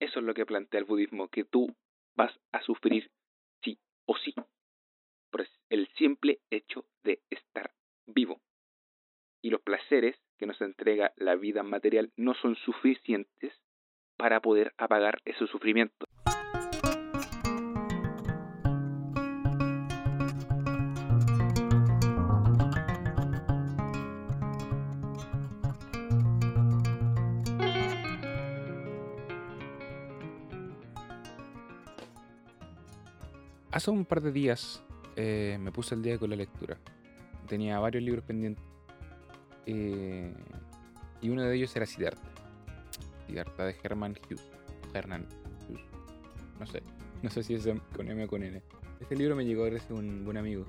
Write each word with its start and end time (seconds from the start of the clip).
Eso 0.00 0.20
es 0.20 0.24
lo 0.24 0.34
que 0.34 0.46
plantea 0.46 0.80
el 0.80 0.86
budismo, 0.86 1.28
que 1.28 1.44
tú 1.44 1.74
vas 2.16 2.32
a 2.52 2.62
sufrir 2.62 3.10
sí 3.62 3.78
o 4.06 4.16
sí. 4.16 4.34
Por 5.30 5.46
el 5.70 5.88
simple 5.96 6.40
hecho 6.50 6.86
de 7.02 7.20
estar 7.30 7.72
vivo. 8.06 8.40
Y 9.42 9.50
los 9.50 9.60
placeres 9.60 10.16
que 10.38 10.46
nos 10.46 10.60
entrega 10.60 11.12
la 11.16 11.34
vida 11.36 11.62
material 11.62 12.12
no 12.16 12.34
son 12.34 12.56
suficientes 12.56 13.52
para 14.16 14.40
poder 14.40 14.72
apagar 14.78 15.20
ese 15.24 15.46
sufrimiento. 15.46 16.06
Hace 33.84 33.90
un 33.90 34.06
par 34.06 34.22
de 34.22 34.32
días 34.32 34.82
eh, 35.14 35.58
me 35.60 35.70
puse 35.70 35.94
el 35.94 36.00
día 36.00 36.16
con 36.16 36.30
la 36.30 36.36
lectura. 36.36 36.78
Tenía 37.46 37.78
varios 37.80 38.02
libros 38.02 38.24
pendientes. 38.24 38.64
Eh, 39.66 40.32
y 41.20 41.28
uno 41.28 41.42
de 41.42 41.54
ellos 41.54 41.76
era 41.76 41.84
Siddhartha. 41.84 42.26
Siddhartha 43.26 43.66
de 43.66 43.76
Herman 43.82 44.12
Hughes. 44.12 44.50
Herman 44.94 45.26
Hughes. 45.68 45.84
No 46.58 46.66
sé. 46.66 46.82
No 47.22 47.28
sé 47.28 47.42
si 47.42 47.52
es 47.52 47.68
con 47.94 48.08
M 48.08 48.24
o 48.24 48.26
con 48.26 48.42
N. 48.42 48.62
Este 49.00 49.16
libro 49.16 49.36
me 49.36 49.44
llegó 49.44 49.64
gracias 49.64 49.90
a 49.90 49.94
un 49.96 50.24
buen 50.24 50.38
amigo. 50.38 50.64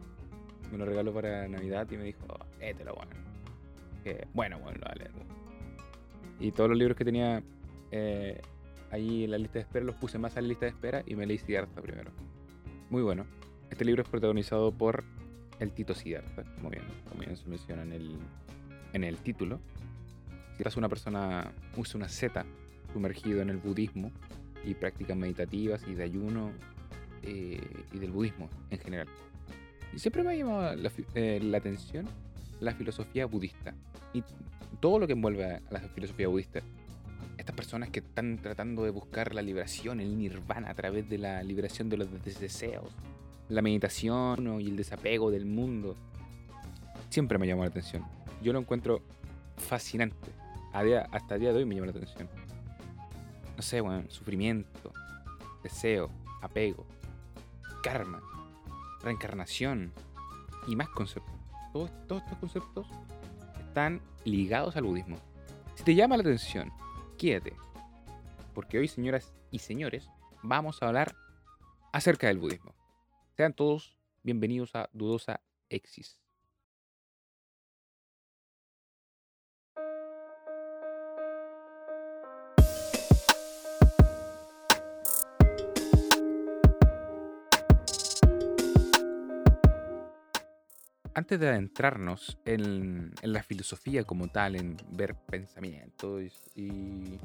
Me 0.69 0.77
lo 0.77 0.85
regaló 0.85 1.13
para 1.13 1.47
Navidad 1.47 1.89
y 1.91 1.95
me 1.95 2.03
dijo, 2.03 2.19
oh, 2.27 2.83
lo 2.83 2.95
bueno. 2.95 3.11
Bueno, 4.33 4.59
bueno, 4.59 4.79
lo 4.85 4.93
leer. 4.93 5.11
Y 6.41 6.51
todos 6.51 6.69
los 6.69 6.77
libros 6.77 6.97
que 6.97 7.05
tenía 7.05 7.41
eh, 7.91 8.41
ahí 8.91 9.23
en 9.23 9.31
la 9.31 9.37
lista 9.37 9.53
de 9.53 9.61
espera 9.61 9.85
los 9.85 9.95
puse 9.95 10.17
más 10.17 10.35
a 10.35 10.41
la 10.41 10.49
lista 10.49 10.65
de 10.65 10.71
espera 10.71 11.01
y 11.05 11.15
me 11.15 11.25
leí 11.25 11.37
Siddhartha 11.37 11.81
primero. 11.81 12.11
Muy 12.89 13.01
bueno. 13.01 13.25
Este 13.71 13.83
libro 13.83 14.03
es 14.03 14.09
protagonizado 14.09 14.71
por 14.71 15.03
el 15.59 15.71
Tito 15.71 15.95
Siddhartha, 15.95 16.43
como 16.55 16.69
bien, 16.69 16.83
como 17.09 17.21
bien 17.21 17.35
se 17.35 17.47
menciona 17.47 17.81
en 17.81 17.93
el, 17.93 18.15
en 18.93 19.03
el 19.03 19.17
título. 19.17 19.59
Siddhartha 20.51 20.69
es 20.69 20.77
una 20.77 20.89
persona, 20.89 21.51
usa 21.75 21.97
una 21.97 22.07
Z, 22.07 22.45
sumergido 22.93 23.41
en 23.41 23.49
el 23.49 23.57
budismo 23.57 24.11
y 24.63 24.75
prácticas 24.75 25.17
meditativas 25.17 25.81
y 25.87 25.95
de 25.95 26.03
ayuno 26.03 26.51
eh, 27.23 27.59
y 27.91 27.97
del 27.97 28.11
budismo 28.11 28.49
en 28.69 28.79
general. 28.79 29.07
Y 29.93 29.99
siempre 29.99 30.23
me 30.23 30.31
ha 30.31 30.35
llamado 30.35 30.75
la, 30.75 30.91
eh, 31.15 31.39
la, 31.41 31.57
atención 31.57 32.05
la 32.59 32.73
filosofía 32.75 33.25
budista 33.25 33.73
y 34.13 34.23
todo 34.79 34.99
lo 34.99 35.07
que 35.07 35.13
envuelve 35.13 35.45
a 35.45 35.61
la 35.71 35.79
filosofía 35.79 36.27
budista. 36.27 36.61
Estas 37.45 37.57
personas 37.57 37.89
que 37.91 37.99
están 37.99 38.39
tratando 38.39 38.85
de 38.85 38.89
buscar 38.89 39.35
la 39.35 39.43
liberación, 39.43 39.99
el 39.99 40.17
nirvana 40.17 40.71
a 40.71 40.73
través 40.73 41.07
de 41.07 41.19
la 41.19 41.43
liberación 41.43 41.89
de 41.89 41.97
los 41.97 42.07
deseos, 42.39 42.91
la 43.49 43.61
meditación 43.61 44.59
y 44.59 44.67
el 44.67 44.75
desapego 44.75 45.29
del 45.29 45.45
mundo, 45.45 45.95
siempre 47.11 47.37
me 47.37 47.45
llamó 47.45 47.61
la 47.61 47.69
atención. 47.69 48.03
Yo 48.41 48.51
lo 48.51 48.57
encuentro 48.57 49.03
fascinante. 49.57 50.31
hasta 50.73 51.35
el 51.35 51.41
día 51.41 51.53
de 51.53 51.59
hoy 51.59 51.65
me 51.65 51.75
llama 51.75 51.85
la 51.85 51.91
atención. 51.91 52.27
No 53.55 53.61
sé, 53.61 53.79
bueno, 53.79 54.09
sufrimiento, 54.09 54.91
deseo, 55.61 56.09
apego, 56.41 56.83
karma, 57.83 58.23
reencarnación 59.03 59.93
y 60.67 60.75
más 60.75 60.89
conceptos. 60.89 61.35
Todos, 61.71 61.91
todos 62.07 62.23
estos 62.23 62.39
conceptos 62.39 62.87
están 63.67 64.01
ligados 64.23 64.75
al 64.75 64.85
budismo. 64.85 65.17
Si 65.75 65.83
te 65.83 65.93
llama 65.93 66.17
la 66.17 66.23
atención 66.23 66.73
quédate, 67.15 67.53
porque 68.53 68.77
hoy, 68.77 68.87
señoras 68.87 69.33
y 69.51 69.59
señores, 69.59 70.09
vamos 70.43 70.81
a 70.81 70.87
hablar 70.87 71.15
acerca 71.93 72.27
del 72.27 72.39
budismo. 72.39 72.75
Sean 73.35 73.53
todos 73.53 73.97
bienvenidos 74.23 74.75
a 74.75 74.89
Dudosa 74.93 75.41
Exis. 75.69 76.24
Antes 91.17 91.39
de 91.39 91.47
adentrarnos 91.47 92.37
en, 92.43 93.13
la 93.21 93.41
filosofía 93.41 94.03
como 94.03 94.27
tal, 94.27 94.57
en 94.57 94.75
ver 94.91 95.15
pensamientos 95.15 96.43
y, 96.55 97.17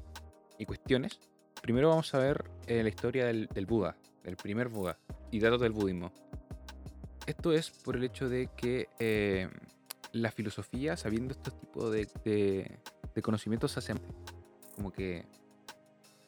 cuestiones, 0.65 1.19
primero 1.61 1.89
vamos 1.89 2.15
a 2.15 2.19
ver 2.19 2.45
eh, 2.69 2.85
la 2.85 2.89
historia 2.89 3.27
del, 3.27 3.49
Buda, 3.67 3.97
del 4.23 4.37
primer 4.37 4.69
Buda, 4.69 4.97
y 5.33 5.41
datos 5.41 5.61
del 5.61 5.73
budismo. 5.73 6.13
Esto 7.27 7.53
es 7.53 7.71
por 7.71 7.97
el 7.97 8.05
hecho 8.05 8.29
de 8.29 8.49
que 8.57 8.89
eh, 9.01 9.49
la 10.13 10.31
filosofía, 10.31 10.97
sabiendo 10.97 11.33
estos 11.33 11.59
tipos 11.59 11.91
de, 11.91 12.79
conocimientos, 13.23 13.77
hace 13.77 13.95
como 14.77 14.93
que 14.93 15.27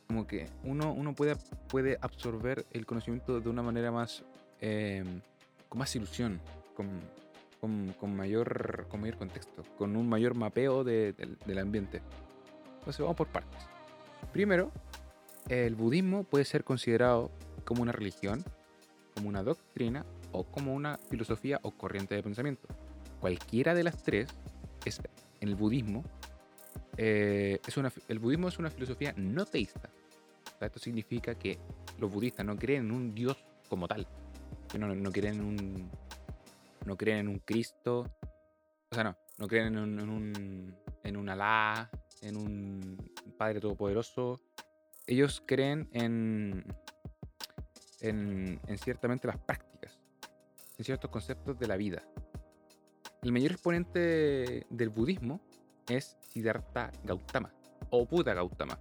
como 0.09 0.27
que 0.27 0.49
uno, 0.65 0.93
uno 0.93 1.15
puede, 1.15 1.37
puede 1.69 1.97
absorber 2.01 2.67
el 2.72 2.87
conocimiento 2.87 3.41
de 3.41 3.49
una 3.49 3.62
manera 3.62 3.93
más 3.93 4.25
eh, 4.61 5.05
con 5.69 5.78
más 5.78 5.95
ilusión, 5.95 6.41
con, 6.75 6.89
con, 7.62 8.17
mayor, 8.17 8.87
con 8.89 9.00
mayor 9.00 9.17
contexto, 9.17 9.62
con 9.78 9.95
un 9.95 10.09
mayor 10.09 10.34
mapeo 10.34 10.83
del 10.83 11.59
ambiente. 11.61 12.03
Entonces 12.81 13.00
vamos 13.00 13.17
por 13.17 13.28
partes. 13.28 13.61
Primero, 14.33 14.73
el 15.49 15.77
budismo 15.77 16.25
puede 16.25 16.45
ser 16.45 16.65
considerado 16.65 17.31
como 17.65 17.83
una 17.83 17.93
religión, 17.93 18.43
como 19.15 19.28
una 19.28 19.45
doctrina 19.45 20.05
o 20.33 20.43
como 20.43 20.75
una 20.75 20.99
filosofía 21.09 21.61
o 21.62 21.71
corriente 21.71 22.17
de 22.17 22.25
pensamiento. 22.25 22.67
Cualquiera 23.21 23.75
de 23.75 23.84
las 23.84 24.03
tres 24.03 24.28
es 24.84 25.01
en 25.41 25.49
el 25.49 25.55
budismo. 25.55 26.03
Eh, 26.97 27.61
es 27.65 27.77
una, 27.77 27.93
el 28.09 28.19
budismo 28.19 28.49
es 28.49 28.59
una 28.59 28.71
filosofía 28.71 29.15
no 29.17 29.47
teísta. 29.47 29.89
esto 30.61 30.81
significa 30.81 31.37
que 31.37 31.61
los 32.01 32.11
budistas 32.11 32.45
no 32.45 32.56
creen 32.56 32.87
en 32.87 32.91
un 32.91 33.15
dios 33.15 33.37
como 33.69 33.87
tal. 33.87 34.09
No, 34.77 34.93
no 34.93 35.12
creen 35.12 35.34
en 35.34 35.45
un, 35.45 35.91
no 36.84 36.97
creen 36.97 37.19
en 37.19 37.28
un 37.28 37.38
Cristo, 37.38 38.06
o 38.91 38.94
sea, 38.94 39.04
no, 39.04 39.16
no 39.38 39.48
creen 39.48 39.69
en 39.69 39.78
un, 39.78 40.00
en 40.00 40.09
un, 40.10 40.76
en 41.04 41.16
un 41.16 41.28
Alá, 41.28 41.91
en 42.20 42.37
un 42.37 43.12
Padre 43.37 43.60
Todopoderoso. 43.60 44.41
Ellos 45.06 45.42
creen 45.47 45.88
en, 45.92 46.65
en, 48.00 48.60
en 48.66 48.78
ciertamente 48.78 49.26
las 49.26 49.38
prácticas, 49.38 49.98
en 50.78 50.84
ciertos 50.84 51.10
conceptos 51.10 51.59
de 51.59 51.66
la 51.66 51.76
vida. 51.76 52.03
El 53.22 53.32
mayor 53.32 53.53
exponente 53.53 54.66
del 54.69 54.88
budismo 54.88 55.41
es 55.88 56.16
Siddhartha 56.21 56.91
Gautama 57.04 57.53
o 57.91 58.06
Buda 58.06 58.34
Gautama, 58.34 58.78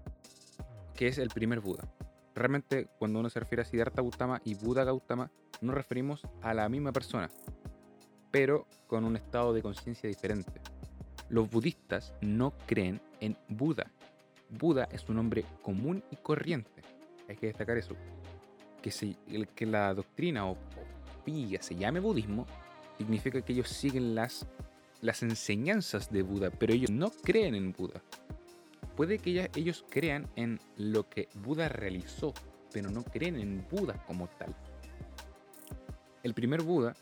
que 0.96 1.08
es 1.08 1.18
el 1.18 1.30
primer 1.30 1.60
Buda. 1.60 1.92
Realmente 2.34 2.88
cuando 2.98 3.20
uno 3.20 3.30
se 3.30 3.40
refiere 3.40 3.62
a 3.62 3.66
Siddhartha 3.66 4.02
Gautama 4.02 4.42
y 4.44 4.56
Buda 4.56 4.84
Gautama, 4.84 5.32
nos 5.62 5.76
referimos 5.76 6.28
a 6.42 6.54
la 6.54 6.68
misma 6.70 6.92
persona, 6.92 7.30
pero 8.32 8.66
con 8.88 9.04
un 9.04 9.16
estado 9.16 9.54
de 9.54 9.62
conciencia 9.62 10.08
diferente. 10.08 10.62
Los 11.30 11.50
budistas 11.50 12.14
no 12.22 12.54
creen 12.66 13.02
en 13.20 13.38
Buda. 13.48 13.92
Buda 14.50 14.88
es 14.92 15.08
un 15.10 15.20
hombre 15.20 15.46
común 15.62 16.04
y 16.12 16.16
corriente. 16.18 16.82
Hay 17.30 17.36
que 17.36 17.48
destacar 17.48 17.78
eso. 17.78 17.96
Que, 18.82 19.16
que 19.54 19.66
la 19.66 19.94
doctrina 19.94 20.48
o, 20.48 20.54
o 20.54 20.58
se 21.62 21.76
llame 21.76 22.00
budismo 22.00 22.48
significa 22.98 23.42
que 23.42 23.54
ellos 23.54 23.70
siguen 23.70 24.16
las 24.16 24.44
enseñanzas 25.22 26.12
de 26.12 26.24
Buda, 26.24 26.50
pero 26.50 26.74
ellos 26.74 26.92
no 26.92 27.12
creen 27.12 27.56
en 27.56 27.72
Buda. 27.72 28.02
Puede 28.96 29.20
que 29.20 29.50
ellos 29.56 29.86
crean 29.90 30.30
en 30.36 30.60
lo 30.78 31.08
que 31.08 31.30
Buda 31.36 31.70
realizó, 31.70 32.34
pero 32.74 32.90
no 32.90 33.04
creen 33.04 33.40
en 33.40 33.66
Buda 33.70 34.04
como 34.06 34.28
tal. 34.28 34.56
El 36.24 36.34
primer 36.34 36.62
Buda 36.62 36.94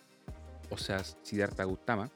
o 0.70 0.78
sea, 0.78 1.04
Siddhartha 1.04 1.64
Gautama, 1.64 2.10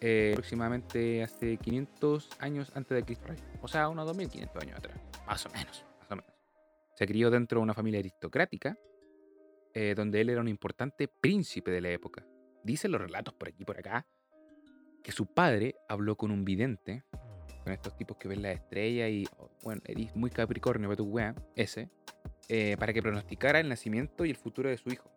eh, 0.00 0.30
aproximadamente 0.32 1.22
hace 1.22 1.56
500 1.56 2.30
años 2.38 2.70
antes 2.74 2.94
de 2.94 3.02
Cristo 3.02 3.32
O 3.62 3.68
sea, 3.68 3.88
unos 3.88 4.06
2500 4.06 4.62
años 4.62 4.78
atrás. 4.78 5.00
Más 5.26 5.44
o 5.46 5.50
menos, 5.50 5.84
más 6.00 6.12
o 6.12 6.16
menos. 6.16 6.32
Se 6.94 7.06
crió 7.06 7.30
dentro 7.30 7.58
de 7.58 7.64
una 7.64 7.74
familia 7.74 8.00
aristocrática, 8.00 8.78
eh, 9.74 9.94
donde 9.96 10.20
él 10.20 10.30
era 10.30 10.40
un 10.40 10.48
importante 10.48 11.08
príncipe 11.08 11.70
de 11.70 11.80
la 11.80 11.90
época. 11.90 12.24
Dicen 12.62 12.92
los 12.92 13.00
relatos 13.00 13.34
por 13.34 13.48
aquí 13.48 13.62
y 13.62 13.64
por 13.64 13.78
acá 13.78 14.06
que 15.02 15.12
su 15.12 15.26
padre 15.26 15.76
habló 15.88 16.16
con 16.16 16.30
un 16.30 16.44
vidente, 16.44 17.04
con 17.64 17.72
estos 17.72 17.96
tipos 17.96 18.16
que 18.16 18.28
ven 18.28 18.42
las 18.42 18.54
estrellas 18.54 19.10
y, 19.10 19.26
oh, 19.38 19.50
bueno, 19.62 19.80
eres 19.84 20.14
muy 20.14 20.30
capricornio 20.30 20.88
para 20.88 20.96
tu 20.96 21.04
wea, 21.04 21.34
ese, 21.54 21.88
eh, 22.48 22.76
para 22.78 22.92
que 22.92 23.02
pronosticara 23.02 23.60
el 23.60 23.68
nacimiento 23.68 24.24
y 24.24 24.30
el 24.30 24.36
futuro 24.36 24.68
de 24.68 24.78
su 24.78 24.90
hijo. 24.90 25.10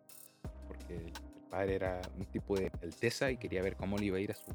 Porque 0.66 1.12
padre 1.52 1.74
era 1.74 2.00
un 2.16 2.24
tipo 2.24 2.56
de 2.56 2.72
alteza 2.82 3.30
y 3.30 3.36
quería 3.36 3.62
ver 3.62 3.76
cómo 3.76 3.98
le 3.98 4.06
iba 4.06 4.16
a 4.16 4.20
ir 4.20 4.30
a 4.32 4.34
su, 4.34 4.50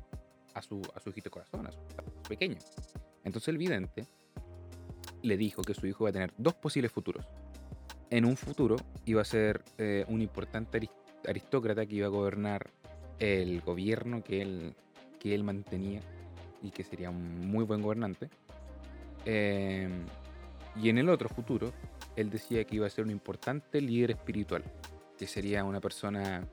a 0.56 0.62
su, 0.64 0.82
a 0.96 1.00
su 1.00 1.12
hijito 1.12 1.30
corazón, 1.30 1.68
a 1.68 1.72
su, 1.72 1.80
pequeño. 2.28 2.58
Entonces 3.24 3.50
el 3.50 3.60
vidente 3.60 4.08
le 5.22 5.38
dijo 5.38 5.62
que 5.62 5.76
su 5.76 5.86
hijo 5.86 6.06
iba 6.06 6.10
a 6.10 6.14
tener 6.14 6.34
dos 6.38 6.56
posibles 6.56 6.92
futuros. 6.92 7.24
En 8.10 8.26
un 8.26 8.36
futuro 8.36 8.78
iba 9.06 9.22
a 9.22 9.26
ser 9.26 9.64
eh, 9.78 10.06
un 10.08 10.22
importante 10.22 10.90
aristócrata 11.28 11.86
que 11.86 11.96
iba 11.96 12.08
a 12.08 12.10
gobernar 12.10 12.72
el 13.20 13.62
gobierno 13.62 14.24
que 14.24 14.42
él, 14.42 14.74
que 15.20 15.36
él 15.36 15.44
mantenía 15.44 16.02
y 16.64 16.72
que 16.72 16.84
sería 16.84 17.12
un 17.12 17.48
muy 17.48 17.64
buen 17.64 17.84
gobernante. 17.84 18.30
Em, 19.26 20.06
y 20.76 20.90
en 20.90 20.98
el 20.98 21.10
otro 21.10 21.30
futuro, 21.30 21.72
él 22.16 22.32
decía 22.32 22.64
que 22.64 22.78
iba 22.78 22.88
a 22.88 22.90
ser 22.90 23.04
un 23.04 23.12
importante 23.12 23.82
líder 23.82 24.12
espiritual, 24.12 24.64
que 25.18 25.28
sería 25.28 25.64
una 25.64 25.80
persona 25.80 26.48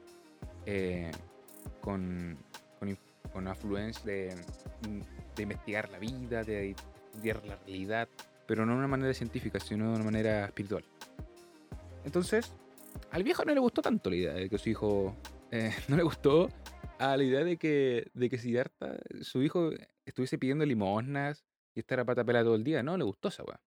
eh, 0.66 1.10
con, 1.80 2.36
con, 3.32 3.48
afluencia 3.48 4.04
de, 4.04 4.34
de, 5.36 5.42
investigar 5.42 5.90
la 5.90 5.98
vida, 5.98 6.44
de 6.44 6.70
estudiar 6.70 7.44
la 7.44 7.56
realidad, 7.56 8.08
pero 8.46 8.64
no 8.64 8.72
de 8.72 8.78
una 8.78 8.88
manera 8.88 9.12
científica, 9.12 9.58
sino 9.58 9.88
de 9.88 9.96
una 9.96 10.04
manera 10.04 10.44
espiritual. 10.46 10.84
Entonces, 12.04 12.52
al 13.10 13.22
viejo 13.22 13.44
no 13.44 13.54
le 13.54 13.60
gustó 13.60 13.82
tanto 13.82 14.10
la 14.10 14.16
idea 14.16 14.34
de 14.34 14.48
que 14.48 14.58
su 14.58 14.70
hijo. 14.70 15.16
Eh, 15.50 15.72
no 15.88 15.96
le 15.96 16.02
gustó 16.02 16.48
a 16.98 17.16
la 17.16 17.24
idea 17.24 17.44
de 17.44 17.56
que, 17.56 18.10
de 18.14 18.30
que 18.30 18.38
Siddhartha, 18.38 18.96
su 19.22 19.42
hijo, 19.42 19.70
estuviese 20.04 20.38
pidiendo 20.38 20.64
limosnas 20.64 21.44
y 21.74 21.80
estar 21.80 22.04
pata 22.04 22.24
todo 22.24 22.54
el 22.54 22.64
día. 22.64 22.82
No 22.82 22.96
le 22.96 23.04
gustó 23.04 23.28
esa 23.28 23.42
weá. 23.44 23.60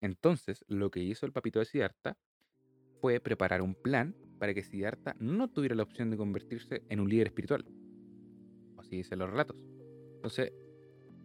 Entonces, 0.00 0.64
lo 0.66 0.90
que 0.90 1.00
hizo 1.00 1.26
el 1.26 1.32
papito 1.32 1.58
de 1.58 1.64
Siddhartha 1.64 2.16
fue 3.00 3.20
preparar 3.20 3.62
un 3.62 3.74
plan 3.74 4.14
para 4.42 4.54
que 4.54 4.64
Siddhartha 4.64 5.14
no 5.20 5.46
tuviera 5.46 5.76
la 5.76 5.84
opción 5.84 6.10
de 6.10 6.16
convertirse 6.16 6.82
en 6.88 6.98
un 6.98 7.08
líder 7.08 7.28
espiritual. 7.28 7.64
Así 8.76 8.96
dicen 8.96 9.20
los 9.20 9.30
relatos. 9.30 9.56
Entonces, 10.16 10.52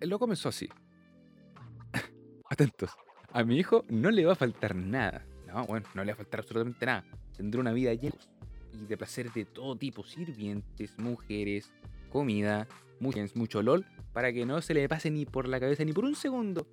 lo 0.02 0.20
comenzó 0.20 0.50
así. 0.50 0.70
Atentos. 2.52 2.92
A 3.32 3.44
mi 3.44 3.58
hijo 3.58 3.86
no 3.90 4.12
le 4.12 4.24
va 4.24 4.34
a 4.34 4.36
faltar 4.36 4.76
nada. 4.76 5.26
No, 5.48 5.66
bueno, 5.66 5.88
no 5.96 6.04
le 6.04 6.12
va 6.12 6.14
a 6.14 6.18
faltar 6.18 6.42
absolutamente 6.42 6.86
nada. 6.86 7.06
Tendrá 7.36 7.60
una 7.60 7.74
vida 7.74 7.92
llena 7.96 8.20
y 8.72 8.86
de 8.86 8.98
placeres 8.98 9.34
de 9.34 9.46
todo 9.46 9.76
tipo, 9.76 10.04
sirvientes, 10.04 10.96
mujeres, 11.00 11.74
comida, 12.12 12.68
mucho 13.00 13.64
LOL, 13.64 13.84
para 14.14 14.32
que 14.32 14.46
no 14.46 14.62
se 14.62 14.76
le 14.76 14.88
pase 14.88 15.10
ni 15.10 15.26
por 15.26 15.48
la 15.48 15.60
cabeza 15.60 15.84
ni 15.84 15.92
por 15.92 16.06
un 16.06 16.14
segundo 16.14 16.68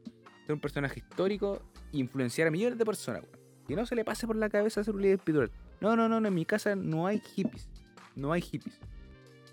ser 0.44 0.52
un 0.52 0.60
personaje 0.60 1.00
histórico 1.00 1.62
e 1.90 1.96
influenciar 1.96 2.48
a 2.48 2.50
millones 2.50 2.76
de 2.76 2.84
personas, 2.84 3.22
Que 3.66 3.74
no 3.74 3.86
se 3.86 3.94
le 3.94 4.04
pase 4.04 4.26
por 4.26 4.36
la 4.36 4.50
cabeza 4.50 4.84
ser 4.84 4.94
un 4.94 5.00
líder 5.00 5.16
espiritual. 5.20 5.50
No, 5.80 5.96
no, 5.96 6.08
no, 6.08 6.26
en 6.26 6.34
mi 6.34 6.44
casa 6.44 6.76
no 6.76 7.06
hay 7.06 7.20
hippies. 7.20 7.68
No 8.14 8.32
hay 8.32 8.40
hippies. 8.40 8.78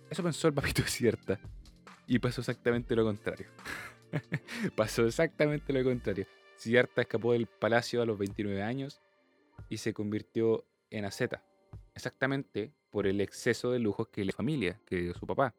Eso 0.10 0.24
pensó 0.24 0.48
el 0.48 0.54
papito 0.54 0.84
cierta. 0.86 1.40
Y 2.08 2.20
pasó 2.20 2.42
exactamente 2.42 2.96
lo 2.96 3.04
contrario. 3.04 3.48
pasó 4.76 5.06
exactamente 5.06 5.74
lo 5.74 5.84
contrario. 5.84 6.28
Cierta 6.56 7.02
escapó 7.02 7.34
del 7.34 7.48
palacio 7.48 8.02
a 8.02 8.06
los 8.06 8.18
29 8.18 8.62
años 8.62 9.02
y 9.70 9.78
se 9.78 9.94
convirtió 9.94 10.66
en 10.90 11.06
aceta. 11.06 11.44
Exactamente 11.96 12.74
por 12.92 13.08
el 13.08 13.22
exceso 13.22 13.72
de 13.72 13.80
lujos 13.80 14.10
que 14.10 14.26
la 14.26 14.34
familia, 14.34 14.80
que 14.86 14.98
dio 14.98 15.14
su 15.14 15.26
papá. 15.26 15.56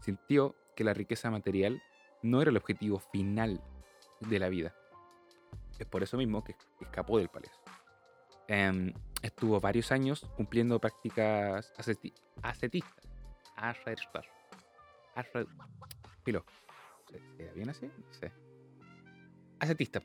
Sintió 0.00 0.56
que 0.74 0.84
la 0.84 0.94
riqueza 0.94 1.30
material 1.30 1.82
no 2.22 2.42
era 2.42 2.50
el 2.50 2.56
objetivo 2.56 2.98
final 2.98 3.62
de 4.20 4.38
la 4.38 4.48
vida. 4.48 4.74
Es 5.78 5.86
por 5.86 6.02
eso 6.02 6.16
mismo 6.16 6.42
que 6.44 6.56
escapó 6.80 7.18
del 7.18 7.28
palacio. 7.28 7.61
Em, 8.48 8.92
estuvo 9.22 9.60
varios 9.60 9.92
años 9.92 10.26
cumpliendo 10.36 10.78
prácticas 10.78 11.72
ascetistas. 12.42 13.08
Filo. 16.24 16.44
¿Se 17.36 17.50
bien 17.54 17.70
así? 17.70 17.90
No. 18.20 18.32
Ascetista. 19.58 20.02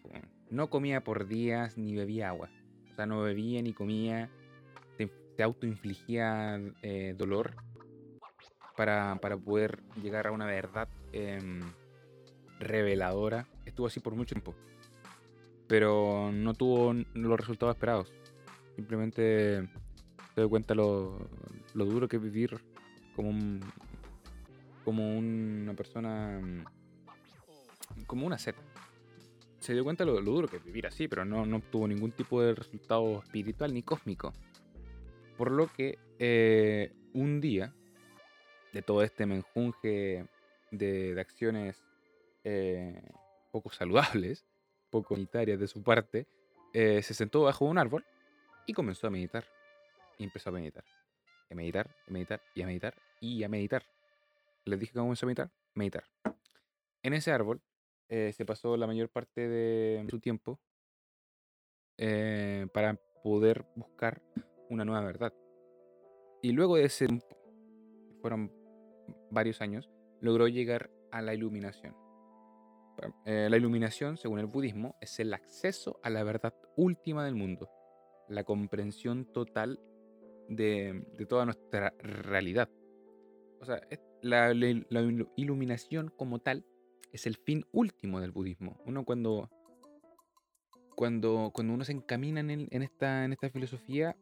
No 0.49 0.69
comía 0.69 1.03
por 1.03 1.27
días 1.27 1.77
ni 1.77 1.95
bebía 1.95 2.29
agua. 2.29 2.49
O 2.91 2.95
sea, 2.95 3.05
no 3.05 3.21
bebía 3.21 3.61
ni 3.61 3.73
comía. 3.73 4.29
Se, 4.97 5.43
autoinfligía 5.43 6.59
eh, 6.81 7.13
dolor 7.15 7.53
para, 8.75 9.17
para, 9.21 9.37
poder 9.37 9.83
llegar 10.01 10.27
a 10.27 10.31
una 10.31 10.45
verdad 10.45 10.87
em, 11.11 11.61
reveladora. 12.59 13.47
Estuvo 13.65 13.87
así 13.87 13.99
por 13.99 14.15
mucho 14.15 14.35
tiempo. 14.35 14.55
Pero 15.67 16.31
no 16.31 16.53
tuvo 16.53 16.93
los 17.13 17.39
resultados 17.39 17.75
esperados. 17.75 18.13
Simplemente 18.77 19.67
se 20.33 20.41
dio 20.41 20.49
cuenta 20.49 20.73
lo, 20.73 21.19
lo 21.73 21.85
duro 21.85 22.07
que 22.07 22.15
es 22.15 22.21
vivir 22.21 22.57
como 23.13 23.29
un, 23.29 23.59
como 24.85 25.17
una 25.17 25.73
persona 25.73 26.63
como 28.05 28.25
una 28.25 28.37
seta 28.37 28.61
se 29.67 29.73
dio 29.73 29.83
cuenta 29.83 30.05
lo, 30.05 30.21
lo 30.21 30.31
duro 30.31 30.47
que 30.47 30.55
es 30.55 30.63
vivir 30.63 30.87
así, 30.87 31.09
pero 31.09 31.25
no, 31.25 31.45
no 31.45 31.57
obtuvo 31.57 31.89
ningún 31.89 32.13
tipo 32.13 32.41
de 32.41 32.55
resultado 32.55 33.19
espiritual 33.21 33.73
ni 33.73 33.83
cósmico. 33.83 34.31
Por 35.37 35.51
lo 35.51 35.67
que 35.67 35.99
eh, 36.19 36.93
un 37.13 37.41
día, 37.41 37.73
de 38.71 38.81
todo 38.81 39.03
este 39.03 39.25
menjunje 39.25 40.25
de, 40.71 41.19
acciones 41.19 41.83
eh, 42.45 43.01
poco 43.51 43.69
saludables, 43.69 44.45
poco 44.89 45.15
unitarias 45.15 45.59
de 45.59 45.67
su 45.67 45.83
parte, 45.83 46.27
eh, 46.73 47.01
se 47.01 47.13
sentó 47.13 47.41
bajo 47.41 47.65
un 47.65 47.77
árbol 47.77 48.05
y 48.67 48.73
comenzó 48.73 49.07
a 49.07 49.09
meditar. 49.09 49.45
Y 50.19 50.25
empezó 50.25 50.49
a 50.49 50.53
meditar. 50.53 50.83
a 51.49 51.55
meditar, 51.55 51.95
a 52.07 52.11
meditar, 52.11 52.41
y 52.53 52.61
a 52.61 52.65
meditar, 52.67 52.93
y 53.21 53.43
a 53.43 53.49
meditar. 53.49 53.83
Les 54.65 54.79
dije 54.79 54.93
cómo 54.93 55.05
comenzó 55.05 55.25
a 55.25 55.27
meditar. 55.27 55.51
Meditar. 55.73 56.03
En 57.01 57.13
ese 57.13 57.31
árbol 57.31 57.61
eh, 58.09 58.33
se 58.33 58.45
pasó 58.45 58.75
la 58.77 58.85
mayor 58.85 59.09
parte 59.09 59.47
de 59.47 60.05
su 60.09 60.19
tiempo 60.19 60.59
eh, 61.97 62.67
para 62.73 62.99
poder 63.23 63.65
buscar 63.75 64.21
una 64.69 64.83
nueva 64.83 65.05
verdad. 65.05 65.33
Y 66.41 66.51
luego 66.51 66.75
de 66.75 66.85
ese 66.85 67.07
tiempo, 67.07 67.27
fueron 68.21 68.51
varios 69.31 69.61
años, 69.61 69.89
logró 70.19 70.47
llegar 70.47 70.91
a 71.11 71.21
la 71.21 71.33
iluminación. 71.33 71.95
Eh, 73.25 73.47
la 73.49 73.57
iluminación, 73.57 74.17
según 74.17 74.39
el 74.39 74.47
budismo, 74.47 74.97
es 75.01 75.19
el 75.19 75.33
acceso 75.33 75.99
a 76.03 76.09
la 76.09 76.23
verdad 76.23 76.53
última 76.75 77.23
del 77.23 77.35
mundo, 77.35 77.69
la 78.29 78.43
comprensión 78.43 79.25
total 79.25 79.79
de, 80.49 81.05
toda 81.27 81.45
nuestra 81.45 81.93
realidad. 81.99 82.69
O 83.59 83.65
sea, 83.65 83.81
la 84.21 84.51
iluminación 85.35 86.11
como 86.15 86.39
tal 86.39 86.65
es 87.11 87.25
el 87.25 87.37
fin 87.37 87.65
último 87.71 88.19
del 88.19 88.31
budismo. 88.31 88.77
Uno 88.85 89.03
cuando, 89.03 89.49
cuando, 90.95 91.51
cuando 91.53 91.73
uno 91.73 91.83
se 91.83 91.91
encamina 91.91 92.39
en, 92.39 92.81
esta, 92.81 93.25
en 93.25 93.33
esta 93.33 93.49
filosofía, 93.49 94.15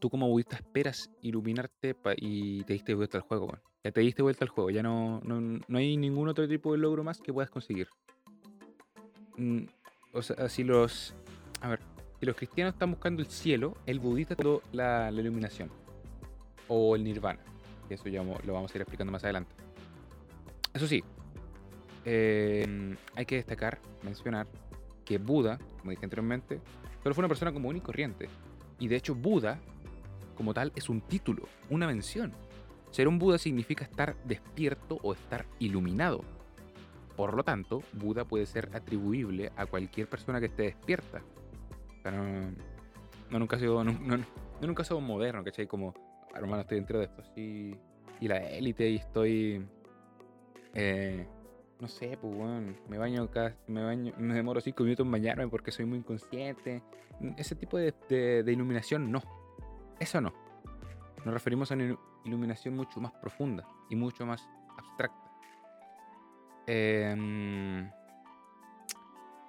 tú 0.00 0.10
como 0.10 0.28
budista 0.28 0.56
esperas 0.56 1.10
iluminarte 1.22 1.96
y 2.16 2.64
te 2.64 2.74
diste 2.74 2.94
vuelta 2.94 3.18
al 3.18 3.24
juego. 3.24 3.58
Ya 3.84 3.92
te 3.92 4.00
diste 4.00 4.22
vuelta 4.22 4.44
al 4.44 4.48
juego, 4.48 4.70
ya 4.70 4.82
no, 4.82 5.20
no, 5.20 5.78
hay 5.78 5.96
ningún 5.96 6.28
otro 6.28 6.48
tipo 6.48 6.72
de 6.72 6.78
logro 6.78 7.04
más 7.04 7.20
que 7.20 7.32
puedas 7.32 7.50
conseguir. 7.50 7.88
Mm, 9.36 9.66
o 10.12 10.22
sea, 10.22 10.48
si 10.48 10.64
los... 10.64 11.14
A 11.60 11.68
ver, 11.68 11.80
si 12.18 12.26
los 12.26 12.36
cristianos 12.36 12.74
están 12.74 12.90
buscando 12.90 13.22
el 13.22 13.28
cielo, 13.28 13.76
el 13.86 14.00
budista 14.00 14.34
está 14.34 14.44
la, 14.72 15.10
la 15.10 15.20
iluminación. 15.20 15.70
O 16.68 16.96
el 16.96 17.04
nirvana. 17.04 17.40
Eso 17.88 18.08
ya 18.08 18.22
lo 18.22 18.52
vamos 18.52 18.72
a 18.72 18.78
ir 18.78 18.82
explicando 18.82 19.12
más 19.12 19.22
adelante. 19.22 19.54
Eso 20.74 20.86
sí, 20.86 21.02
Em, 22.08 22.96
hay 23.16 23.26
que 23.26 23.34
destacar, 23.34 23.80
mencionar, 24.04 24.46
que 25.04 25.18
Buda, 25.18 25.58
como 25.80 25.90
dije 25.90 26.04
anteriormente, 26.04 26.60
solo 27.02 27.14
fue 27.16 27.22
una 27.22 27.28
persona 27.28 27.52
común 27.52 27.76
y 27.76 27.80
corriente. 27.80 28.28
Y 28.78 28.86
de 28.86 28.94
hecho 28.94 29.16
Buda, 29.16 29.58
como 30.36 30.54
tal, 30.54 30.72
es 30.76 30.88
un 30.88 31.00
título, 31.00 31.48
una 31.68 31.88
mención. 31.88 32.32
Ser 32.92 33.08
un 33.08 33.18
Buda 33.18 33.38
significa 33.38 33.84
estar 33.84 34.14
despierto 34.22 35.00
o 35.02 35.14
estar 35.14 35.46
iluminado. 35.58 36.22
Por 37.16 37.34
lo 37.34 37.42
tanto, 37.42 37.82
Buda 37.92 38.24
puede 38.24 38.46
ser 38.46 38.70
atribuible 38.72 39.50
a 39.56 39.66
cualquier 39.66 40.08
persona 40.08 40.38
que 40.38 40.46
esté 40.46 40.62
despierta. 40.62 41.22
No, 42.10 43.38
nunca 43.38 43.56
ha 43.56 43.58
sido, 43.58 43.82
no, 43.84 43.92
nunca 44.60 44.82
ha 44.82 44.84
sido 44.84 45.00
moderno, 45.00 45.44
¿cachai? 45.44 45.66
Como, 45.66 45.94
hermano, 46.34 46.62
estoy 46.62 46.78
dentro 46.78 46.98
de 46.98 47.04
esto, 47.06 47.22
así, 47.22 47.76
y 48.20 48.28
la 48.28 48.36
élite, 48.38 48.88
y 48.88 48.96
estoy 48.96 49.66
eh, 50.78 51.26
no 51.80 51.88
sé, 51.88 52.18
pues, 52.20 52.34
bueno, 52.34 52.74
me 52.88 52.98
baño, 52.98 53.30
cada, 53.30 53.54
me 53.66 53.82
baño, 53.82 54.12
me 54.18 54.34
demoro 54.34 54.60
cinco 54.60 54.84
minutos 54.84 55.06
en 55.06 55.12
bañarme 55.12 55.48
porque 55.48 55.70
soy 55.70 55.86
muy 55.86 55.98
inconsciente. 55.98 56.82
Ese 57.36 57.54
tipo 57.54 57.78
de, 57.78 57.94
de, 58.08 58.52
iluminación, 58.52 59.10
no. 59.10 59.22
Eso 59.98 60.20
no. 60.20 60.34
Nos 61.24 61.32
referimos 61.32 61.70
a 61.70 61.74
una 61.74 61.96
iluminación 62.24 62.76
mucho 62.76 63.00
más 63.00 63.12
profunda 63.12 63.66
y 63.88 63.96
mucho 63.96 64.26
más 64.26 64.46
abstracta. 64.76 65.30
Em, 66.66 67.90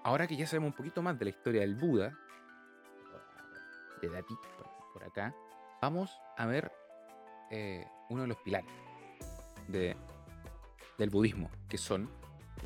ahora 0.04 0.28
que 0.28 0.38
ya 0.38 0.48
sabemos 0.48 0.70
un 0.72 0.78
poquito 0.78 1.02
más 1.02 1.20
de 1.20 1.26
la 1.26 1.30
historia 1.32 1.62
del 1.62 1.76
Buda, 1.76 2.18
de 4.01 4.10
por, 4.94 5.04
acá, 5.04 5.36
vamos 5.82 6.12
a 6.38 6.46
ver 6.46 6.72
eh, 7.51 7.86
uno 8.10 8.24
de 8.24 8.27
los 8.27 8.38
pilares 8.38 8.72
de, 9.68 9.96
del 10.98 11.10
budismo, 11.10 11.50
que 11.68 11.77
son 11.77 12.10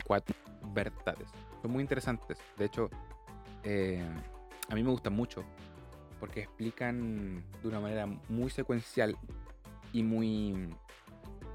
cuatro 0.05 0.35
verdades. 0.73 1.27
Son 1.61 1.71
muy 1.71 1.81
interesantes. 1.81 2.37
De 2.57 2.65
hecho, 2.65 2.89
eh, 3.63 4.03
a 4.69 4.75
mí 4.75 4.83
me 4.83 4.91
gustan 4.91 5.13
mucho 5.13 5.43
porque 6.19 6.41
explican 6.41 7.43
de 7.61 7.67
una 7.67 7.79
manera 7.79 8.05
muy 8.29 8.49
secuencial 8.49 9.17
y 9.91 10.03
muy, 10.03 10.69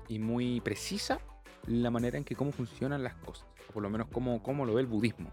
y 0.09 0.19
muy 0.19 0.61
precisa 0.61 1.21
la 1.67 1.91
manera 1.91 2.19
en 2.19 2.25
que 2.25 2.35
cómo 2.35 2.53
funcionan 2.53 3.03
las 3.03 3.15
cosas, 3.15 3.47
o 3.69 3.73
por 3.73 3.83
lo 3.83 3.91
menos 3.91 4.09
cómo, 4.13 4.43
cómo 4.43 4.65
lo 4.65 4.75
ve 4.75 4.81
el 4.81 4.87
budismo. 4.87 5.31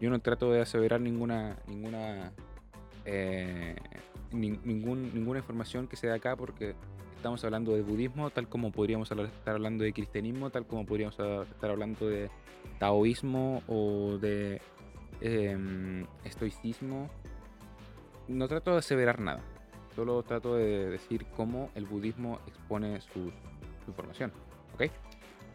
Yo 0.00 0.10
no 0.10 0.20
trato 0.20 0.52
de 0.52 0.60
aseverar 0.60 1.00
ninguna, 1.00 1.58
ninguna, 1.66 2.32
eh, 3.10 3.74
ningún, 4.32 5.14
ninguna 5.14 5.38
información 5.38 5.88
que 5.88 5.96
sea 5.96 6.10
de 6.10 6.16
acá 6.16 6.36
porque 6.36 6.74
estamos 7.16 7.42
hablando 7.44 7.72
de 7.72 7.82
budismo, 7.82 8.30
tal 8.30 8.48
como 8.48 8.70
podríamos 8.70 9.10
estar 9.10 9.54
hablando 9.54 9.82
de 9.84 9.92
cristianismo, 9.92 10.50
tal 10.50 10.66
como 10.66 10.84
podríamos 10.84 11.18
estar 11.18 11.70
hablando 11.70 12.06
de 12.06 12.30
taoísmo 12.78 13.62
o 13.66 14.18
de 14.18 14.60
em, 15.20 16.06
estoicismo. 16.24 17.08
No 18.28 18.46
trato 18.46 18.72
de 18.72 18.78
aseverar 18.78 19.20
nada, 19.20 19.40
solo 19.96 20.22
trato 20.22 20.54
de 20.54 20.90
decir 20.90 21.24
cómo 21.34 21.70
el 21.74 21.86
budismo 21.86 22.40
expone 22.46 23.00
su, 23.00 23.32
su 23.84 23.90
información. 23.90 24.32
¿Ok? 24.74 24.84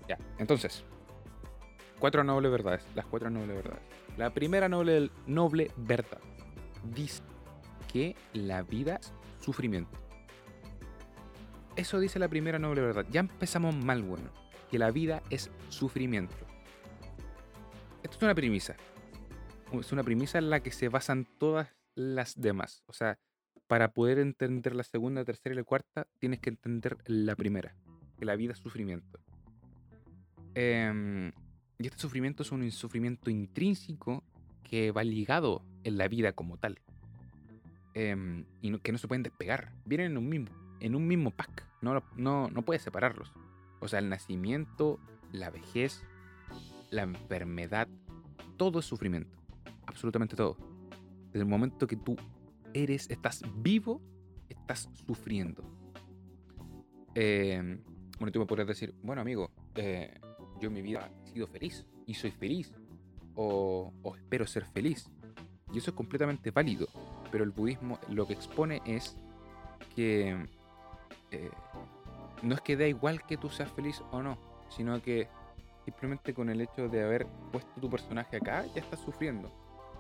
Ya, 0.10 0.18
entonces, 0.40 0.84
cuatro 2.00 2.24
nobles 2.24 2.52
verdades, 2.52 2.88
las 2.96 3.06
cuatro 3.06 3.30
nobles 3.30 3.56
verdades. 3.56 3.84
La 4.18 4.32
primera 4.32 4.68
noble, 4.68 5.12
noble 5.28 5.72
verdad 5.78 6.20
dice 6.84 7.24
que 7.94 8.16
la 8.34 8.64
vida 8.64 8.96
es 8.96 9.14
sufrimiento. 9.40 9.98
Eso 11.76 12.00
dice 12.00 12.20
la 12.20 12.28
primera 12.28 12.60
noble 12.60 12.82
verdad. 12.82 13.06
Ya 13.12 13.20
empezamos 13.20 13.76
mal, 13.76 14.02
bueno. 14.02 14.30
Que 14.70 14.80
la 14.80 14.92
vida 14.92 15.22
es 15.30 15.52
sufrimiento. 15.70 16.36
Esto 18.02 18.18
es 18.18 18.24
una 18.24 18.36
premisa. 18.36 18.76
Es 19.72 19.92
una 19.92 20.04
premisa 20.04 20.40
en 20.40 20.50
la 20.50 20.62
que 20.62 20.72
se 20.72 20.90
basan 20.90 21.28
todas 21.38 21.70
las 21.96 22.40
demás. 22.40 22.84
O 22.88 22.94
sea, 22.94 23.20
para 23.68 23.94
poder 23.94 24.18
entender 24.18 24.76
la 24.76 24.84
segunda, 24.84 25.24
tercera 25.24 25.54
y 25.54 25.58
la 25.58 25.64
cuarta, 25.64 26.08
tienes 26.20 26.40
que 26.40 26.50
entender 26.50 26.98
la 27.06 27.36
primera. 27.36 27.76
Que 28.18 28.26
la 28.26 28.36
vida 28.36 28.54
es 28.54 28.60
sufrimiento. 28.60 29.20
Em, 30.56 31.32
y 31.80 31.88
este 31.88 31.98
sufrimiento 31.98 32.44
es 32.44 32.52
un 32.52 32.70
sufrimiento 32.72 33.30
intrínseco 33.30 34.24
que 34.64 34.92
va 34.92 35.04
ligado 35.04 35.64
en 35.84 35.98
la 35.98 36.08
vida 36.08 36.34
como 36.34 36.58
tal. 36.58 36.80
Em, 37.94 38.46
y 38.62 38.78
que 38.80 38.92
no 38.92 38.98
se 38.98 39.08
pueden 39.08 39.24
despegar. 39.24 39.74
Vienen 39.86 40.12
en 40.12 40.18
un 40.18 40.30
mismo, 40.30 40.50
en 40.80 40.96
un 40.96 41.08
mismo 41.08 41.32
pack. 41.32 41.68
No, 41.82 42.04
no, 42.16 42.50
no 42.50 42.62
puedes 42.64 42.82
separarlos. 42.82 43.32
O 43.80 43.88
sea, 43.88 44.00
el 44.00 44.10
nacimiento, 44.10 45.00
la 45.32 45.50
vejez, 45.50 46.04
la 46.90 47.04
enfermedad, 47.04 47.88
todo 48.58 48.80
es 48.80 48.86
sufrimiento. 48.86 49.38
Absolutamente 49.86 50.36
todo. 50.36 50.58
Desde 51.28 51.42
el 51.42 51.50
momento 51.50 51.88
que 51.88 51.98
tú 51.98 52.16
eres, 52.74 53.10
estás 53.10 53.44
vivo, 53.58 54.02
estás 54.50 54.90
sufriendo. 55.06 55.64
Em, 57.16 57.80
bueno, 58.20 58.32
tú 58.32 58.40
me 58.40 58.46
podrías 58.46 58.68
decir, 58.68 58.94
bueno 59.04 59.22
amigo, 59.22 59.52
eh, 59.76 60.20
yo 60.60 60.68
en 60.68 60.74
mi 60.74 60.82
vida 60.82 61.12
he 61.26 61.32
sido 61.32 61.48
feliz 61.48 61.86
y 62.08 62.14
soy 62.14 62.32
feliz 62.32 62.74
o, 63.36 63.92
espero 64.16 64.48
ser 64.48 64.66
feliz. 64.66 65.10
Y 65.74 65.80
eso 65.80 65.92
es 65.92 65.96
completamente 65.98 66.52
válido, 66.52 66.88
pero 67.34 67.46
el 67.46 67.50
budismo 67.50 67.98
lo 68.10 68.28
que 68.28 68.34
expone 68.34 68.80
es 68.86 69.18
que 69.96 70.38
eh, 71.32 71.50
no 72.44 72.54
es 72.54 72.62
que 72.62 72.78
da 72.78 72.86
igual 72.86 73.26
que 73.26 73.38
tú 73.38 73.50
seas 73.50 73.72
feliz 73.72 74.04
o 74.12 74.22
no, 74.22 74.38
sino 74.70 75.02
que 75.02 75.28
simplemente 75.84 76.36
con 76.36 76.52
el 76.52 76.62
hecho 76.62 76.88
de 76.88 77.04
haber 77.04 77.26
puesto 77.52 77.82
tu 77.82 77.90
personaje 77.90 78.38
acá 78.38 78.64
ya 78.76 78.82
estás 78.82 79.00
sufriendo. 79.00 79.52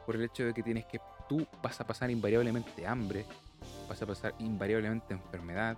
Por 0.05 0.15
el 0.15 0.25
hecho 0.25 0.45
de 0.45 0.53
que 0.53 0.61
tienes 0.61 0.85
que, 0.85 0.99
tú 1.27 1.47
vas 1.63 1.81
a 1.81 1.87
pasar 1.87 2.11
invariablemente 2.11 2.85
hambre, 2.85 3.25
vas 3.89 3.99
a 3.99 4.05
pasar 4.05 4.35
invariablemente 4.37 5.15
enfermedad, 5.15 5.75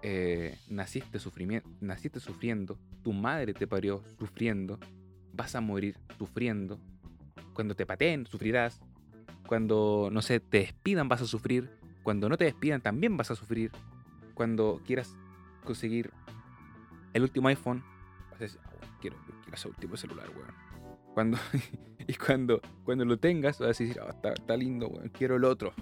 eh, 0.00 0.58
naciste, 0.70 1.18
naciste 1.82 2.18
sufriendo, 2.18 2.78
tu 3.02 3.12
madre 3.12 3.52
te 3.52 3.66
parió 3.66 4.02
sufriendo, 4.18 4.78
vas 5.34 5.54
a 5.54 5.60
morir 5.60 5.98
sufriendo, 6.16 6.80
cuando 7.52 7.76
te 7.76 7.84
pateen 7.84 8.26
sufrirás, 8.26 8.80
cuando, 9.46 10.08
no 10.12 10.22
sé, 10.22 10.40
te 10.40 10.58
despidan 10.58 11.08
vas 11.08 11.22
a 11.22 11.26
sufrir, 11.26 11.70
cuando 12.02 12.28
no 12.28 12.36
te 12.36 12.44
despidan 12.44 12.80
también 12.80 13.16
vas 13.16 13.30
a 13.30 13.36
sufrir, 13.36 13.72
cuando 14.34 14.80
quieras 14.84 15.16
conseguir 15.64 16.12
el 17.14 17.22
último 17.22 17.48
iPhone, 17.48 17.82
vas 18.30 18.40
a 18.40 18.44
decir, 18.44 18.60
ah, 18.64 18.70
quiero, 19.00 19.16
quiero 19.42 19.54
ese 19.54 19.68
último 19.68 19.96
celular, 19.96 20.28
weón. 20.30 20.54
Cuando, 21.14 21.38
y 22.06 22.14
cuando, 22.14 22.60
cuando 22.84 23.04
lo 23.04 23.18
tengas, 23.18 23.58
vas 23.58 23.66
a 23.66 23.68
decir, 23.68 23.98
oh, 24.00 24.10
está, 24.10 24.56
lindo, 24.56 24.88
weón, 24.88 25.08
quiero 25.08 25.36
el 25.36 25.44
otro. 25.44 25.72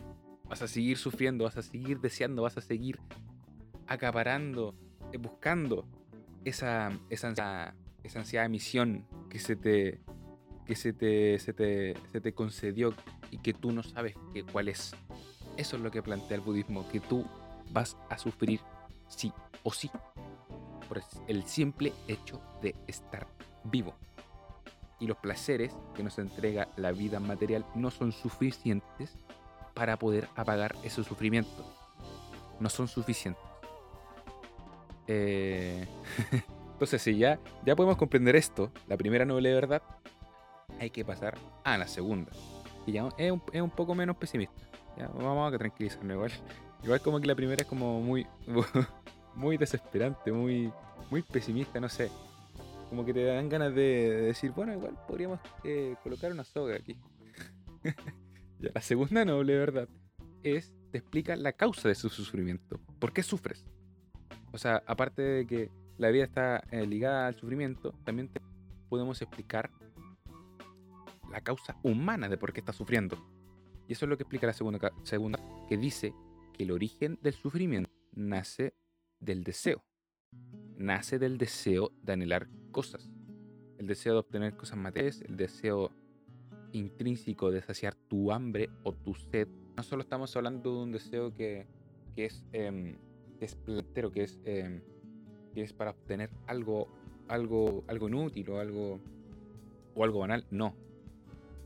Vas 0.45 0.63
a 0.63 0.69
seguir 0.69 0.97
sufriendo, 0.97 1.45
vas 1.45 1.57
a 1.57 1.63
seguir 1.63 2.01
deseando, 2.01 2.43
vas 2.43 2.57
a 2.57 2.61
seguir 2.61 3.01
acaparando, 3.87 4.75
eh, 5.13 5.19
buscando 5.19 5.87
esa, 6.45 6.91
esa, 7.11 7.75
esa 8.03 8.19
ansiada 8.19 8.49
misión 8.49 9.07
que 9.29 9.39
se 9.39 9.57
te 9.57 10.01
que 10.65 10.75
se 10.75 10.93
te, 10.93 11.39
se 11.39 11.53
te, 11.53 11.95
se 12.13 12.21
te 12.21 12.33
concedió 12.33 12.95
y 13.35 13.39
que 13.39 13.53
tú 13.53 13.73
no 13.73 13.83
sabes 13.83 14.15
que, 14.33 14.45
cuál 14.45 14.69
es. 14.69 14.95
Eso 15.57 15.77
es 15.77 15.83
lo 15.83 15.91
que 15.91 16.05
plantea 16.05 16.37
el 16.37 16.41
budismo, 16.41 16.89
que 16.89 17.01
tú 17.01 17.27
vas 17.73 17.97
a 18.09 18.17
sufrir 18.17 18.61
sí 19.09 19.33
o 19.65 19.73
sí 19.73 19.91
por 20.89 21.03
el 21.27 21.43
simple 21.45 21.93
hecho 22.07 22.41
de 22.63 22.77
estar 22.87 23.27
vivo. 23.65 23.97
Y 25.01 25.09
los 25.09 25.17
placeres 25.17 25.75
que 25.97 26.05
nos 26.05 26.21
entrega 26.21 26.69
la 26.77 26.93
vida 26.93 27.19
material 27.19 27.67
no 27.75 27.91
son 27.91 28.13
suficientes 28.13 29.19
para 29.75 29.99
poder 29.99 30.29
apagar 30.37 30.77
ese 30.85 31.03
sufrimiento. 31.03 31.65
No 32.61 32.69
son 32.69 32.87
suficientes. 32.87 33.43
Eh, 35.09 35.89
entonces, 36.73 37.03
si 37.03 37.19
ya, 37.19 37.41
ya 37.67 37.75
podemos 37.75 37.97
comprender 37.97 38.37
esto, 38.37 38.71
la 38.87 38.97
primera 38.97 39.25
noble 39.25 39.53
verdad, 39.53 39.83
hay 40.79 40.91
que 40.91 41.05
pasar 41.05 41.37
a 41.65 41.77
la 41.77 41.89
segunda. 41.89 42.31
Ya 42.87 43.09
es 43.17 43.33
un, 43.33 43.43
es 43.53 43.63
un 43.63 43.71
poco 43.71 43.95
menos 43.95 44.17
pesimista. 44.17 44.55
Ya, 44.97 45.09
vamos 45.09 45.53
a 45.53 45.59
tranquilizarnos 45.59 46.15
igual. 46.15 46.33
Igual 46.85 47.01
como 47.01 47.19
que 47.19 47.27
la 47.27 47.35
primera 47.35 47.63
es 47.63 47.67
como 47.67 47.99
muy, 48.03 48.27
muy 49.35 49.57
desesperante, 49.57 50.31
muy, 50.31 50.71
muy 51.11 51.23
pesimista, 51.23 51.81
no 51.81 51.89
sé. 51.89 52.11
Como 52.91 53.07
que 53.07 53.15
te 53.15 53.25
dan 53.25 53.49
ganas 53.49 53.75
de, 53.75 54.21
decir, 54.27 54.51
bueno, 54.51 54.75
igual 54.75 54.95
podríamos 55.09 55.41
eh, 55.65 55.97
colocar 56.03 56.31
una 56.31 56.45
soga 56.45 56.77
aquí. 56.77 56.99
ya, 58.61 58.71
la 58.75 58.83
segunda 58.83 59.25
noble 59.25 59.57
verdad 59.57 59.89
es, 60.43 60.75
te 60.91 60.99
explica 60.99 61.37
la 61.37 61.53
causa 61.55 61.89
de 61.89 61.95
su 61.95 62.11
sufrimiento. 62.11 62.79
¿Por 62.99 63.15
qué 63.15 63.23
sufres? 63.23 63.65
O 64.53 64.59
sea, 64.59 64.83
aparte 64.87 65.23
de 65.23 65.47
que 65.47 65.71
la 65.97 66.11
vida 66.11 66.25
está 66.25 66.63
eh, 66.71 66.87
ligada 66.87 67.29
al 67.29 67.35
sufrimiento, 67.35 67.95
también 68.05 68.31
podemos 68.89 69.23
explicar 69.23 69.71
la 71.35 71.41
causa 71.41 71.77
humana 71.83 72.29
de 72.29 72.39
por 72.39 72.53
qué 72.53 72.61
está 72.61 72.73
sufriendo. 72.73 73.19
Y 73.89 73.95
eso 73.95 74.05
es 74.05 74.09
lo 74.09 74.17
que 74.17 74.23
explica 74.23 74.47
la 74.47 74.53
segunda, 74.53 74.93
segunda, 75.03 75.41
que 75.69 75.77
dice 75.77 76.15
que 76.53 76.63
el 76.63 76.71
origen 76.71 77.19
del 77.23 77.35
sufrimiento 77.35 77.91
nace 78.13 78.75
del 79.19 79.43
deseo. 79.43 79.85
Nace 80.77 81.19
del 81.19 81.37
deseo 81.37 81.91
de 82.03 82.13
anhelar 82.13 82.49
cosas. 82.71 83.11
El 83.79 83.89
deseo 83.89 84.13
de 84.13 84.19
obtener 84.21 84.57
cosas 84.57 84.79
materiales, 84.79 85.23
el 85.23 85.37
deseo 85.37 85.91
intrínseco 86.71 87.51
de 87.51 87.63
saciar 87.63 87.97
tu 87.97 88.31
hambre 88.31 88.71
o 88.85 88.93
tu 88.93 89.15
sed. 89.15 89.49
No 89.77 89.83
solo 89.83 90.03
estamos 90.03 90.37
hablando 90.37 90.73
de 90.73 90.83
un 90.85 90.93
deseo 90.93 91.35
que, 91.35 91.67
es 92.15 92.45
em, 92.53 92.97
que 93.41 93.47
es 93.47 93.57
que 94.13 94.23
es, 94.23 94.41
em, 94.45 94.83
que 95.53 95.63
es 95.63 95.73
para 95.73 95.91
obtener 95.91 96.31
algo, 96.47 96.87
algo, 97.27 97.83
algo 97.89 98.09
inútil 98.09 98.49
o 98.51 98.61
algo, 98.61 99.01
o 99.97 100.05
algo 100.05 100.21
banal. 100.21 100.47
No. 100.53 100.84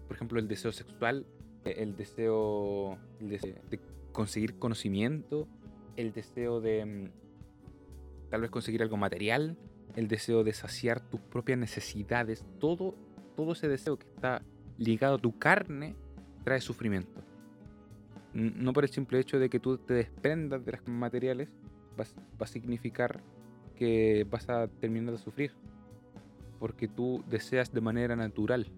Por 0.09 0.17
ejemplo, 0.17 0.41
el 0.41 0.49
deseo 0.49 0.73
sexual, 0.73 1.27
eh, 1.65 1.77
el 1.79 1.97
deseo, 1.97 2.99
de 3.21 3.81
conseguir 4.11 4.59
conocimiento, 4.59 5.47
el 5.97 6.13
deseo 6.13 6.61
de 6.61 6.81
em, 6.81 7.11
tal 8.31 8.41
vez 8.41 8.51
conseguir 8.51 8.83
algo 8.83 8.97
material, 8.97 9.57
el 9.97 10.09
deseo 10.09 10.45
de 10.45 10.53
saciar 10.53 11.01
tus 11.01 11.21
propias 11.21 11.59
necesidades, 11.59 12.45
todo, 12.59 12.95
todo 13.37 13.53
ese 13.53 13.69
deseo 13.69 13.99
que 13.99 14.07
está 14.07 14.43
ligado 14.77 15.17
a 15.17 15.19
tu 15.19 15.39
carne 15.39 15.95
trae 16.45 16.61
sufrimiento. 16.61 17.23
No 18.35 18.73
por 18.73 18.85
el 18.85 18.91
simple 18.91 19.19
hecho 19.19 19.39
de 19.39 19.49
que 19.49 19.59
tú 19.59 19.79
te 19.79 19.95
desprendas 19.95 20.65
de 20.65 20.73
las 20.73 20.87
materiales, 20.87 21.49
va, 21.99 22.05
a 22.39 22.47
significar 22.47 23.21
que 23.75 24.27
vas 24.31 24.49
a 24.49 24.69
terminar 24.69 25.13
de 25.13 25.19
sufrir. 25.19 25.53
Porque 26.59 26.89
tú 26.89 27.25
deseas 27.29 27.73
de 27.73 27.81
manera 27.81 28.17
natural. 28.17 28.71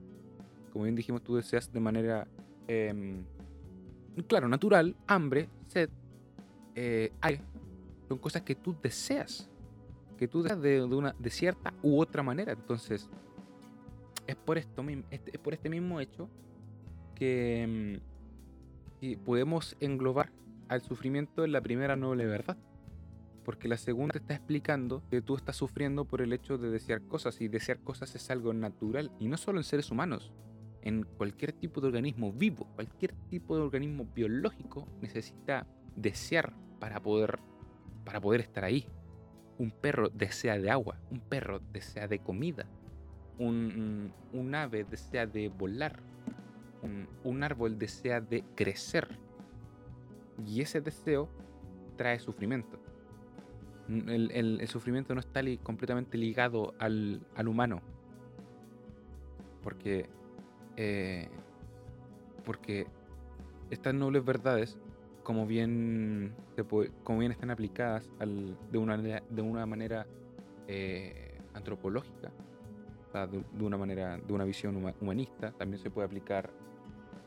Como 0.73 0.85
bien 0.85 0.95
dijimos, 0.95 1.23
tú 1.23 1.37
deseas 1.37 1.73
de 1.73 1.81
manera, 1.81 2.27
em, 2.69 3.25
claro, 4.27 4.49
natural, 4.49 4.97
hambre, 5.07 5.49
sed, 5.67 5.91
eh, 6.75 7.13
Son 8.09 8.19
cosas 8.19 8.43
que 8.43 8.55
tú 8.55 8.77
deseas. 8.83 9.49
Que 10.17 10.29
tú 10.29 10.43
deseas 10.43 10.61
de, 10.61 10.83
una, 10.83 11.15
de 11.19 11.31
cierta 11.31 11.73
u 11.83 12.01
otra 12.01 12.23
manera. 12.23 12.53
Entonces, 12.53 13.09
es 14.27 14.37
por, 14.37 14.59
esto, 14.59 14.85
es 15.11 15.39
por 15.39 15.55
este 15.55 15.71
mismo 15.71 16.01
hecho 16.01 16.29
que, 17.15 17.99
mm, 17.99 19.01
que 19.01 19.19
podemos 19.19 19.77
englobar 19.81 20.31
al 20.69 20.83
sufrimiento 20.83 21.45
en 21.45 21.53
la 21.53 21.61
primera 21.61 21.97
noble 21.97 22.27
verdad. 22.27 22.57
Porque 23.45 23.69
la 23.69 23.77
segunda 23.77 24.13
te 24.13 24.19
está 24.19 24.35
explicando 24.35 25.03
que 25.11 25.23
tú 25.23 25.35
estás 25.35 25.57
sufriendo 25.57 26.05
por 26.05 26.21
el 26.21 26.33
hecho 26.33 26.59
de 26.59 26.71
desear 26.71 27.03
cosas 27.03 27.41
y 27.41 27.49
desear 27.49 27.81
cosas 27.81 28.15
es 28.15 28.31
algo 28.31 28.53
natural 28.53 29.11
y 29.19 29.29
no 29.29 29.37
solo 29.37 29.59
en 29.59 29.65
seres 29.65 29.91
humanos. 29.91 30.33
En 30.83 31.03
cualquier 31.03 31.53
tipo 31.53 31.81
de 31.81 31.89
organismo 31.89 32.33
vivo, 32.33 32.67
cualquier 32.75 33.13
tipo 33.29 33.57
de 33.57 33.63
organismo 33.63 34.07
biológico 34.15 34.89
necesita 35.03 35.67
desear 35.95 36.55
para 36.79 37.01
poder, 37.01 37.39
para 38.05 38.21
poder 38.21 38.41
estar 38.41 38.65
ahí. 38.65 38.87
Un 39.59 39.71
perro 39.71 40.09
desea 40.09 40.59
de 40.59 40.71
agua, 40.71 40.99
un 41.11 41.21
perro 41.21 41.61
desea 41.73 42.09
de 42.09 42.19
comida, 42.21 42.65
un, 43.39 44.11
un 44.33 44.55
ave 44.55 44.85
desea 44.85 45.27
de 45.27 45.49
volar, 45.51 46.01
un, 46.83 47.07
un 47.25 47.43
árbol 47.43 47.79
desea 47.79 48.23
de 48.23 48.43
crecer. 48.55 49.07
Y 50.47 50.63
ese 50.63 50.81
deseo 50.81 51.29
trae 51.97 52.19
sufrimiento. 52.21 52.81
El, 53.89 54.31
el- 54.31 54.67
sufrimiento 54.69 55.15
no 55.15 55.21
está 55.21 55.43
completamente 55.63 56.17
ligado 56.17 56.73
al, 56.79 57.21
al 57.35 57.49
humano. 57.49 57.83
Porque, 59.63 60.09
eh, 60.77 61.29
porque 62.45 62.87
estas 63.71 63.95
nobles 63.95 64.25
verdades, 64.25 64.79
como 65.23 65.47
bien, 65.47 66.35
como 67.05 67.21
bien 67.21 67.33
están 67.33 67.51
aplicadas 67.51 68.09
de, 68.19 68.79
una, 68.79 68.97
de 68.97 69.43
una 69.43 69.67
manera 69.67 70.07
eh, 70.67 71.41
antropológica, 71.55 72.33
de, 73.13 73.65
una 73.65 73.77
manera, 73.77 74.19
de 74.19 74.33
una 74.33 74.45
visión 74.45 74.77
huma- 74.77 74.95
humanista, 75.01 75.53
también 75.53 75.81
se 75.83 75.91
puede 75.91 76.07
aplicar 76.07 76.51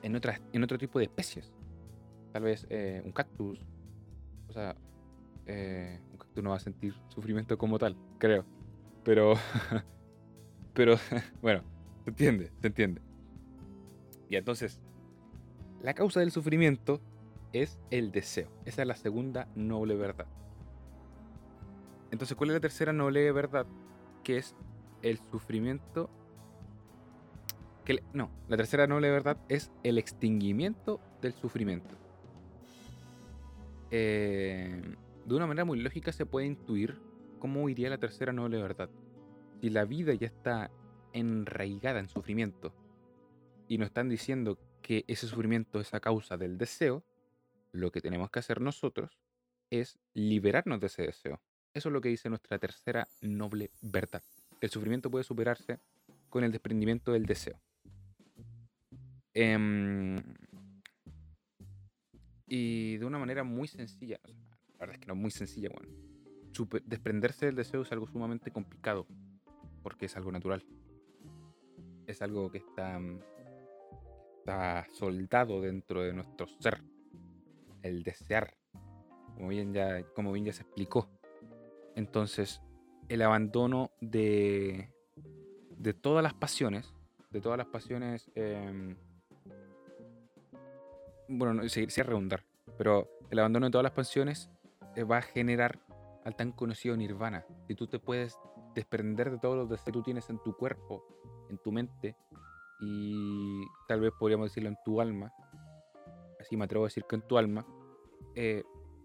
en, 0.02 0.16
otras, 0.16 0.42
en 0.52 0.64
otro 0.64 0.78
tipo 0.78 1.00
de 1.00 1.06
especies. 1.06 1.52
Tal 2.32 2.44
vez 2.44 2.66
eh, 2.70 3.02
un 3.06 3.12
cactus, 3.12 3.60
o 4.50 4.54
sea, 4.54 4.76
eh, 5.46 6.00
un 6.12 6.18
cactus 6.18 6.44
no 6.44 6.52
va 6.52 6.56
a 6.56 6.60
sentir 6.60 6.94
sufrimiento 7.10 7.58
como 7.58 7.78
tal, 7.78 7.96
creo. 8.18 8.46
Pero, 9.04 9.34
pero, 10.74 10.96
bueno, 11.42 11.64
se 12.04 12.10
entiende, 12.10 12.52
se 12.62 12.68
entiende. 12.68 13.02
Entonces, 14.40 14.80
la 15.82 15.94
causa 15.94 16.20
del 16.22 16.32
sufrimiento 16.32 17.02
es 17.52 17.80
el 17.92 18.12
deseo. 18.12 18.50
Esa 18.66 18.82
es 18.82 18.88
la 18.88 18.96
segunda 18.96 19.48
noble 19.56 19.96
verdad. 19.96 20.28
Entonces, 22.12 22.36
¿cuál 22.38 22.50
es 22.50 22.56
la 22.56 22.60
tercera 22.60 22.94
noble 22.94 23.32
verdad? 23.32 23.66
Que 24.24 24.38
es 24.38 24.56
el 25.02 25.20
sufrimiento. 25.32 26.10
Que 27.86 28.02
no, 28.13 28.32
la 28.48 28.58
tercera 28.58 28.88
noble 28.88 29.12
verdad 29.12 29.38
es 29.50 29.72
el 29.84 29.98
extinguimiento 29.98 31.00
del 31.22 31.34
sufrimiento. 31.34 31.96
Eh, 33.92 34.96
de 35.25 35.36
una 35.36 35.48
manera 35.48 35.66
muy 35.66 35.80
lógica 35.80 36.12
se 36.12 36.25
puede 36.25 36.48
intuir 36.48 36.98
cómo 37.40 37.68
iría 37.68 37.90
la 37.90 37.98
tercera 37.98 38.32
noble 38.32 38.62
verdad. 38.62 38.90
Si 39.60 39.70
la 39.70 39.86
vida 39.86 40.13
ya 40.13 40.28
está 40.28 40.72
enraigada 41.12 42.00
en 42.00 42.08
sufrimiento 42.08 42.74
y 43.67 43.77
nos 43.77 43.88
están 43.88 44.10
diciendo 44.10 44.60
que 44.82 45.05
ese 45.08 45.27
sufrimiento 45.27 45.79
es 45.79 45.93
a 45.93 46.00
causa 46.00 46.38
del 46.38 46.58
deseo, 46.58 47.03
lo 47.72 47.91
que 47.91 48.01
tenemos 48.01 48.29
que 48.29 48.39
hacer 48.39 48.62
nosotros 48.62 49.20
es 49.70 49.98
liberarnos 50.13 50.79
de 50.79 50.88
ese 50.88 51.03
deseo. 51.03 51.41
Eso 51.74 51.89
es 51.89 51.93
lo 51.93 52.01
que 52.01 52.10
dice 52.10 52.29
nuestra 52.29 52.60
tercera 52.60 53.08
noble 53.22 53.72
verdad. 53.82 54.22
El 54.62 54.70
sufrimiento 54.70 55.10
puede 55.10 55.24
superarse 55.24 55.79
con 56.29 56.43
el 56.43 56.51
desprendimiento 56.51 57.12
del 57.12 57.25
deseo. 57.25 57.60
Em, 59.34 60.22
y 62.48 62.98
de 62.98 63.05
una 63.05 63.17
manera 63.17 63.43
muy 63.43 63.67
sencilla. 63.67 64.20
la 64.74 64.79
verdad 64.79 64.96
es 64.96 65.00
que 65.00 65.08
no 65.08 65.13
es 65.13 65.20
muy 65.20 65.32
sencilla, 65.32 65.69
bueno. 65.69 65.89
Desprenderse 66.86 67.47
del 67.47 67.56
deseo 67.56 67.82
es 67.82 67.91
algo 67.91 68.08
sumamente 68.08 68.52
complicado. 68.52 69.08
Porque 69.82 70.06
es 70.06 70.15
algo 70.15 70.32
natural. 70.32 70.63
Es 72.06 72.21
algo 72.21 72.52
que 72.52 72.60
está, 72.60 72.99
mm, 72.99 73.19
está 74.43 74.86
soldado 74.91 75.62
dentro 75.62 76.01
de 76.01 76.12
nuestro 76.12 76.47
ser. 76.60 76.84
El 77.82 78.03
desear. 78.03 78.53
Como 79.36 79.47
bien 79.47 79.73
ya, 79.73 80.03
como 80.13 80.34
bien 80.34 80.45
ya 80.45 80.53
se 80.53 80.63
explicó. 80.63 81.10
Entonces, 81.95 82.62
el 83.08 83.21
abandono 83.21 83.91
de, 84.01 84.89
de 85.77 85.93
todas 85.93 86.21
las 86.21 86.34
pasiones, 86.34 86.93
de 87.32 87.39
todas 87.39 87.58
las 87.58 87.67
pasiones, 87.67 88.29
em, 88.36 88.97
bueno, 91.29 91.53
no, 91.53 91.69
se, 91.69 91.86
redundar, 92.03 92.43
pero 92.77 93.10
el 93.29 93.39
abandono 93.39 93.67
de 93.67 93.71
todas 93.71 93.84
las 93.84 93.93
pasiones 93.93 94.49
eh, 94.95 95.03
va 95.03 95.19
a 95.19 95.21
generar 95.21 95.79
al 96.25 96.36
tan 96.36 96.51
conocido 96.51 96.97
nirvana. 96.97 97.45
Si 97.67 97.75
tú 97.75 97.88
te 97.88 97.97
puedes 97.97 98.38
desprender 98.75 99.32
de 99.32 99.39
todos 99.39 99.56
los 99.56 99.69
deseos 99.69 99.86
que 99.86 99.91
tú 99.93 100.03
tienes 100.03 100.29
en 100.29 100.39
tu 100.39 100.56
cuerpo, 100.58 101.06
en 101.49 101.58
tu 101.60 101.71
mente, 101.71 102.17
y 102.86 103.65
tal 103.88 104.02
vez 104.02 104.12
podríamos 104.17 104.50
decirlo 104.50 104.69
en 104.69 104.78
tu 104.84 105.00
alma, 105.00 105.32
así 106.39 106.58
me 106.58 106.65
atrevo 106.65 106.86
a 106.86 106.88
decir 106.88 107.06
que 107.08 107.15
en 107.15 107.22
tu 107.28 107.38
alma, 107.38 107.65
eh, 108.36 108.63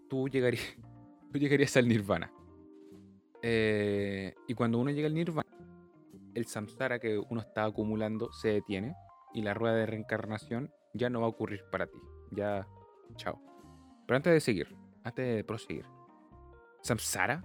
tú, 0.09 0.27
llegarías, 0.27 0.63
tú 1.31 1.39
llegarías 1.39 1.75
al 1.77 1.87
nirvana. 1.87 2.31
Eh, 3.41 4.33
y 4.47 4.53
cuando 4.53 4.79
uno 4.79 4.91
llega 4.91 5.07
al 5.07 5.13
nirvana, 5.13 5.49
el 6.33 6.45
samsara 6.45 6.99
que 6.99 7.17
uno 7.17 7.41
está 7.41 7.65
acumulando 7.65 8.31
se 8.33 8.49
detiene 8.49 8.95
y 9.33 9.41
la 9.41 9.53
rueda 9.53 9.75
de 9.75 9.85
reencarnación 9.85 10.71
ya 10.93 11.09
no 11.09 11.21
va 11.21 11.27
a 11.27 11.29
ocurrir 11.29 11.63
para 11.71 11.87
ti. 11.87 11.99
Ya, 12.31 12.67
chao. 13.15 13.41
Pero 14.05 14.17
antes 14.17 14.33
de 14.33 14.39
seguir, 14.39 14.75
antes 15.03 15.35
de 15.35 15.43
proseguir, 15.43 15.85
samsara, 16.81 17.43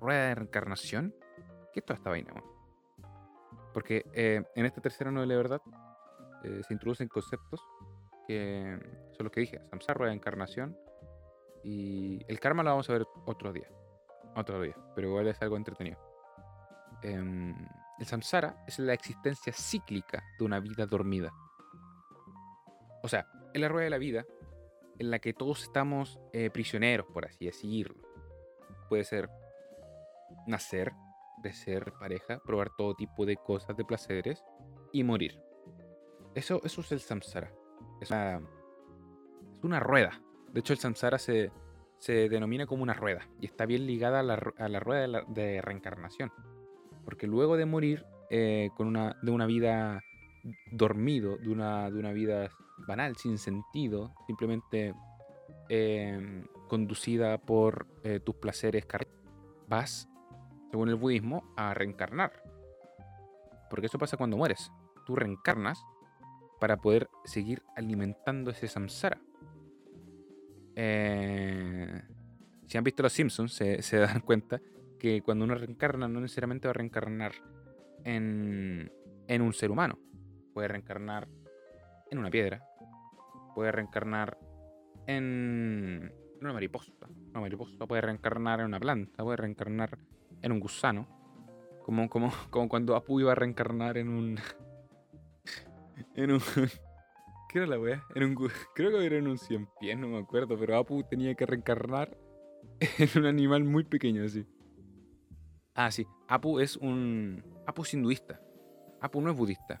rueda 0.00 0.28
de 0.28 0.34
reencarnación, 0.34 1.14
¿qué 1.72 1.80
es 1.80 1.84
toda 1.84 1.96
esta 1.96 2.10
vaina? 2.10 2.34
Porque 3.74 4.06
eh, 4.14 4.42
en 4.54 4.64
esta 4.64 4.80
tercera 4.80 5.10
novela 5.10 5.34
de 5.34 5.36
verdad 5.36 5.62
eh, 6.44 6.62
se 6.66 6.72
introducen 6.72 7.08
conceptos 7.08 7.60
que 8.26 8.78
son 9.16 9.24
los 9.24 9.32
que 9.32 9.40
dije, 9.40 9.60
samsara, 9.68 10.10
encarnación 10.12 10.78
y 11.62 12.20
el 12.28 12.40
karma 12.40 12.62
lo 12.62 12.70
vamos 12.70 12.88
a 12.88 12.94
ver 12.94 13.06
otro 13.26 13.52
día, 13.52 13.68
otro 14.34 14.62
día, 14.62 14.76
pero 14.94 15.08
igual 15.08 15.26
es 15.28 15.42
algo 15.42 15.56
entretenido. 15.56 15.98
Em, 17.02 17.54
el 17.98 18.06
samsara 18.06 18.64
es 18.66 18.78
la 18.78 18.94
existencia 18.94 19.52
cíclica 19.52 20.22
de 20.38 20.44
una 20.44 20.60
vida 20.60 20.86
dormida. 20.86 21.32
O 23.02 23.08
sea, 23.08 23.26
es 23.52 23.60
la 23.60 23.68
rueda 23.68 23.84
de 23.84 23.90
la 23.90 23.98
vida 23.98 24.24
en 24.98 25.10
la 25.10 25.18
que 25.18 25.34
todos 25.34 25.64
estamos 25.64 26.18
eh, 26.32 26.50
prisioneros, 26.50 27.06
por 27.12 27.26
así 27.26 27.44
decirlo. 27.46 28.00
Puede 28.88 29.04
ser 29.04 29.28
nacer, 30.46 30.92
crecer, 31.44 31.92
pareja, 32.00 32.38
probar 32.38 32.70
todo 32.74 32.94
tipo 32.94 33.26
de 33.26 33.36
cosas, 33.36 33.76
de 33.76 33.84
placeres 33.84 34.42
y 34.92 35.04
morir. 35.04 35.38
Eso, 36.34 36.62
eso 36.64 36.80
es 36.80 36.92
el 36.92 37.00
samsara. 37.00 37.52
Es 38.00 38.10
una, 38.10 38.36
es 38.36 39.62
una 39.62 39.78
rueda. 39.78 40.22
De 40.52 40.60
hecho, 40.60 40.72
el 40.72 40.78
samsara 40.78 41.18
se, 41.18 41.52
se 41.98 42.30
denomina 42.30 42.66
como 42.66 42.82
una 42.82 42.94
rueda 42.94 43.28
y 43.40 43.46
está 43.46 43.66
bien 43.66 43.86
ligada 43.86 44.20
a 44.20 44.22
la, 44.22 44.42
a 44.56 44.68
la 44.70 44.80
rueda 44.80 45.22
de, 45.28 45.60
reencarnación. 45.60 46.32
Porque 47.04 47.26
luego 47.26 47.58
de 47.58 47.66
morir 47.66 48.06
eh, 48.30 48.70
con 48.74 48.86
una, 48.86 49.18
de 49.20 49.30
una 49.30 49.44
vida 49.44 50.02
dormido, 50.72 51.36
de 51.36 51.50
una, 51.50 51.90
de 51.90 51.98
una 51.98 52.12
vida 52.12 52.50
banal, 52.86 53.16
sin 53.16 53.36
sentido, 53.36 54.14
simplemente 54.26 54.94
eh, 55.68 56.42
conducida 56.68 57.36
por 57.36 57.86
eh, 58.02 58.20
tus 58.20 58.36
placeres, 58.36 58.86
vas, 59.68 60.08
según 60.74 60.88
el 60.88 60.96
budismo, 60.96 61.54
a 61.56 61.72
reencarnar. 61.72 62.32
Porque 63.70 63.86
eso 63.86 63.96
pasa 63.96 64.16
cuando 64.16 64.36
mueres. 64.36 64.72
Tú 65.06 65.14
reencarnas 65.14 65.80
para 66.58 66.78
poder 66.78 67.08
seguir 67.24 67.62
alimentando 67.76 68.50
ese 68.50 68.66
samsara. 68.66 69.20
Eh, 70.74 72.02
si 72.66 72.76
han 72.76 72.82
visto 72.82 73.04
Los 73.04 73.12
Simpsons, 73.12 73.52
se, 73.54 73.96
dan 74.00 74.22
cuenta 74.22 74.60
que 74.98 75.22
cuando 75.22 75.44
uno 75.44 75.54
reencarna, 75.54 76.08
no 76.08 76.18
necesariamente 76.18 76.66
va 76.66 76.70
a 76.70 76.74
reencarnar 76.74 77.34
en, 78.02 78.90
en 79.28 79.42
un 79.42 79.52
ser 79.52 79.70
humano. 79.70 79.96
Puede 80.54 80.66
reencarnar 80.66 81.28
en 82.10 82.18
una 82.18 82.30
piedra. 82.30 82.64
Puede 83.54 83.70
reencarnar 83.70 84.36
en 85.06 86.12
una 86.40 86.52
mariposa. 86.52 86.92
Una 87.30 87.42
mariposa 87.42 87.86
puede 87.86 88.02
reencarnar 88.02 88.58
en 88.58 88.66
una 88.66 88.80
planta. 88.80 89.22
Puede 89.22 89.36
reencarnar 89.36 90.00
en 90.44 90.52
un 90.52 90.60
gusano. 90.60 91.08
Como, 91.82 92.08
como, 92.08 92.30
como 92.50 92.68
cuando 92.68 92.94
Apu 92.94 93.20
iba 93.20 93.32
a 93.32 93.34
reencarnar 93.34 93.98
en 93.98 94.08
un. 94.08 94.38
en 96.14 96.32
un. 96.32 96.40
¿Qué 97.48 97.58
era 97.58 97.66
la 97.66 97.78
wea? 97.78 98.04
En 98.14 98.24
un, 98.24 98.50
creo 98.74 98.90
que 98.90 99.06
era 99.06 99.16
en 99.16 99.28
un 99.28 99.38
cien 99.38 99.68
pies, 99.80 99.98
no 99.98 100.08
me 100.08 100.18
acuerdo. 100.18 100.58
Pero 100.58 100.76
Apu 100.76 101.02
tenía 101.04 101.34
que 101.34 101.46
reencarnar 101.46 102.16
en 102.80 103.08
un 103.16 103.26
animal 103.26 103.64
muy 103.64 103.84
pequeño, 103.84 104.24
así. 104.24 104.46
Ah, 105.74 105.90
sí. 105.90 106.06
Apu 106.28 106.60
es 106.60 106.76
un. 106.76 107.42
Apu 107.66 107.82
es 107.82 107.94
hinduista. 107.94 108.40
Apu 109.00 109.20
no 109.20 109.30
es 109.30 109.36
budista. 109.36 109.80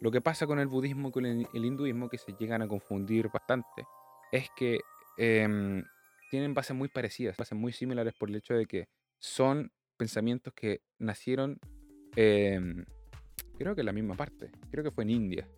Lo 0.00 0.10
que 0.10 0.20
pasa 0.20 0.48
con 0.48 0.58
el 0.58 0.66
budismo 0.66 1.08
y 1.08 1.12
con 1.12 1.26
el, 1.26 1.46
el 1.54 1.64
hinduismo, 1.64 2.08
que 2.08 2.18
se 2.18 2.32
llegan 2.32 2.60
a 2.60 2.66
confundir 2.66 3.28
bastante, 3.28 3.84
es 4.32 4.48
que 4.56 4.80
em, 5.16 5.84
tienen 6.30 6.54
bases 6.54 6.76
muy 6.76 6.88
parecidas, 6.88 7.36
bases 7.36 7.56
muy 7.56 7.72
similares 7.72 8.12
por 8.18 8.28
el 8.28 8.36
hecho 8.36 8.54
de 8.54 8.66
que 8.66 8.88
son 9.20 9.70
pensamientos 10.02 10.52
que 10.52 10.80
nacieron, 10.98 11.58
em, 12.16 12.84
creo 13.58 13.74
que 13.76 13.82
en 13.82 13.86
la 13.86 13.92
misma 13.92 14.14
parte, 14.16 14.50
creo 14.70 14.82
que 14.82 14.90
fue 14.90 15.04
en 15.04 15.10
India. 15.10 15.48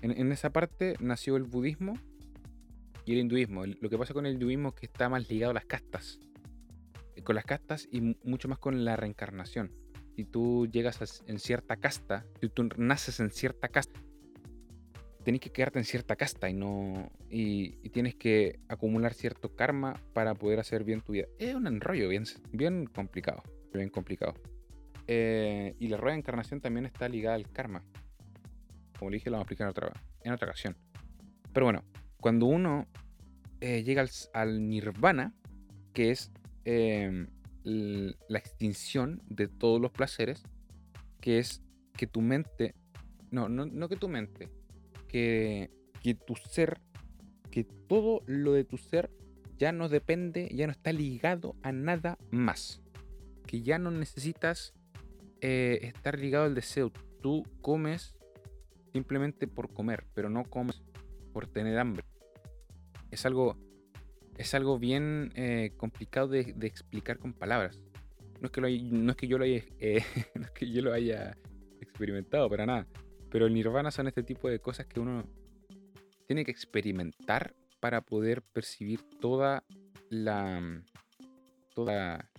En, 0.00 0.10
en 0.12 0.32
esa 0.32 0.50
parte 0.50 0.94
nació 1.00 1.36
el 1.36 1.42
budismo 1.42 1.92
y 3.04 3.12
el 3.12 3.18
hinduismo. 3.18 3.66
Lo 3.66 3.90
que 3.90 3.98
pasa 3.98 4.14
con 4.14 4.24
el 4.24 4.34
hinduismo 4.34 4.68
es 4.70 4.74
que 4.74 4.86
está 4.86 5.08
más 5.10 5.28
ligado 5.28 5.50
a 5.50 5.54
las 5.54 5.66
castas. 5.66 6.18
Eh, 7.14 7.22
Con 7.22 7.34
las 7.36 7.44
castas 7.44 7.86
y 7.90 8.00
mu- 8.00 8.14
mucho 8.24 8.48
más 8.48 8.58
con 8.58 8.84
la 8.86 8.96
reencarnación. 8.96 9.70
Si 10.16 10.24
tú 10.24 10.66
llegas 10.72 11.22
en 11.26 11.38
cierta 11.38 11.76
casta, 11.76 12.24
si 12.40 12.48
tú 12.48 12.68
naces 12.78 13.20
en 13.20 13.30
cierta 13.30 13.68
casta, 13.68 14.00
tenés 15.24 15.40
que 15.40 15.50
quedarte 15.50 15.78
en 15.78 15.84
cierta 15.84 16.16
casta 16.16 16.48
y 16.48 16.54
no 16.54 17.10
y, 17.30 17.78
y 17.82 17.90
tienes 17.90 18.14
que 18.14 18.60
acumular 18.68 19.12
cierto 19.14 19.54
karma 19.56 19.94
para 20.14 20.34
poder 20.34 20.58
hacer 20.60 20.84
bien 20.84 21.00
tu 21.02 21.12
vida. 21.12 21.26
Es 21.38 21.54
un 21.54 21.66
enrollo 21.66 22.08
bien, 22.08 22.24
bien 22.52 22.86
complicado, 22.86 23.42
bien 23.78 23.90
complicado. 23.90 24.34
Eh, 25.06 25.74
y 25.78 25.88
la 25.88 25.96
rueda 25.96 26.14
de 26.14 26.20
encarnación 26.20 26.60
también 26.60 26.86
está 26.86 27.08
ligada 27.08 27.36
al 27.36 27.50
karma. 27.50 27.84
Como 28.98 29.10
le 29.10 29.16
dije, 29.16 29.30
lo 29.30 29.36
vamos 29.36 29.44
a 29.44 29.52
explicar 29.52 29.92
en 30.22 30.32
otra, 30.32 30.46
ocasión. 30.48 30.76
Pero 31.52 31.66
bueno, 31.66 31.84
cuando 32.20 32.46
uno 32.46 32.86
eh, 33.60 33.82
llega 33.82 34.04
al, 34.32 34.68
nirvana, 34.68 35.34
que 35.92 36.10
es 36.10 36.32
em, 36.64 37.28
la 37.64 38.38
extinción 38.38 39.22
de 39.28 39.48
todos 39.48 39.80
los 39.80 39.90
placeres, 39.90 40.42
que 41.20 41.38
es 41.38 41.62
que 41.96 42.06
tu 42.06 42.20
mente, 42.20 42.74
no, 43.30 43.48
no, 43.48 43.66
no 43.66 43.88
que 43.88 43.96
tu 43.96 44.08
mente, 44.08 44.48
que, 45.08 45.70
que 46.02 46.14
tu 46.14 46.34
ser, 46.36 46.80
que 47.50 47.64
todo 47.64 48.22
lo 48.26 48.52
de 48.52 48.64
tu 48.64 48.78
ser 48.78 49.10
ya 49.58 49.72
no 49.72 49.88
depende, 49.88 50.50
ya 50.52 50.66
no 50.66 50.72
está 50.72 50.92
ligado 50.92 51.56
a 51.62 51.72
nada 51.72 52.18
más. 52.30 52.83
Que 53.46 53.62
ya 53.62 53.78
no 53.78 53.90
necesitas 53.90 54.74
eh, 55.40 55.80
estar 55.82 56.18
ligado 56.18 56.46
al 56.46 56.54
deseo. 56.54 56.90
Tú 57.20 57.42
comes 57.60 58.14
simplemente 58.92 59.46
por 59.46 59.72
comer, 59.72 60.06
pero 60.14 60.30
no 60.30 60.44
comes 60.44 60.82
por 61.32 61.46
tener 61.46 61.78
hambre. 61.78 62.04
Es 63.10 63.26
algo, 63.26 63.56
es 64.38 64.54
algo 64.54 64.78
bien 64.78 65.32
eh, 65.34 65.72
complicado 65.76 66.28
de, 66.28 66.54
explicar 66.62 67.18
con 67.18 67.32
palabras. 67.32 67.80
No 68.40 68.46
es 68.46 68.52
que, 68.52 68.60
no 68.60 69.10
es 69.10 69.16
que 69.16 69.28
yo 69.28 69.38
lo 69.38 69.44
haya, 69.44 69.62
eh, 69.80 70.02
no 70.34 70.42
es 70.42 70.50
que 70.52 70.70
yo 70.70 70.82
lo 70.82 70.92
haya 70.92 71.36
experimentado 71.80 72.48
para 72.48 72.66
nada. 72.66 72.86
Pero 73.30 73.46
el 73.46 73.54
nirvana 73.54 73.90
son 73.90 74.06
este 74.06 74.22
tipo 74.22 74.48
de 74.48 74.60
cosas 74.60 74.86
que 74.86 75.00
uno 75.00 75.24
tiene 76.26 76.44
que 76.44 76.52
experimentar 76.52 77.54
para 77.80 78.00
poder 78.00 78.42
percibir 78.42 79.00
toda 79.20 79.64
la 80.08 80.82
toda 81.74 82.30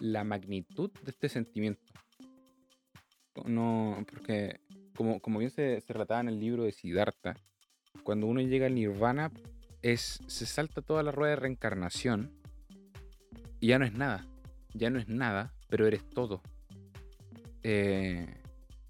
la 0.00 0.24
magnitud 0.24 0.90
de 1.02 1.10
este 1.10 1.28
sentimiento. 1.28 1.92
No, 3.46 4.04
porque 4.08 4.60
como, 4.96 5.20
como 5.20 5.38
bien 5.38 5.50
se, 5.50 5.82
relataba 5.88 6.20
en 6.20 6.28
el 6.28 6.38
libro 6.38 6.64
de 6.64 6.72
Siddhartha, 6.72 7.34
cuando 8.02 8.26
uno 8.26 8.40
llega 8.40 8.66
al 8.66 8.74
nirvana 8.74 9.32
es, 9.82 10.20
se 10.26 10.46
salta 10.46 10.82
toda 10.82 11.02
la 11.02 11.10
rueda 11.10 11.30
de 11.30 11.40
reencarnación 11.40 12.32
y 13.60 13.68
ya 13.68 13.78
no 13.78 13.84
es 13.84 13.92
nada. 13.92 14.26
Ya 14.72 14.90
no 14.90 14.98
es 14.98 15.08
nada, 15.08 15.54
pero 15.68 15.86
eres 15.86 16.08
todo. 16.10 16.42
Eh, 17.62 18.26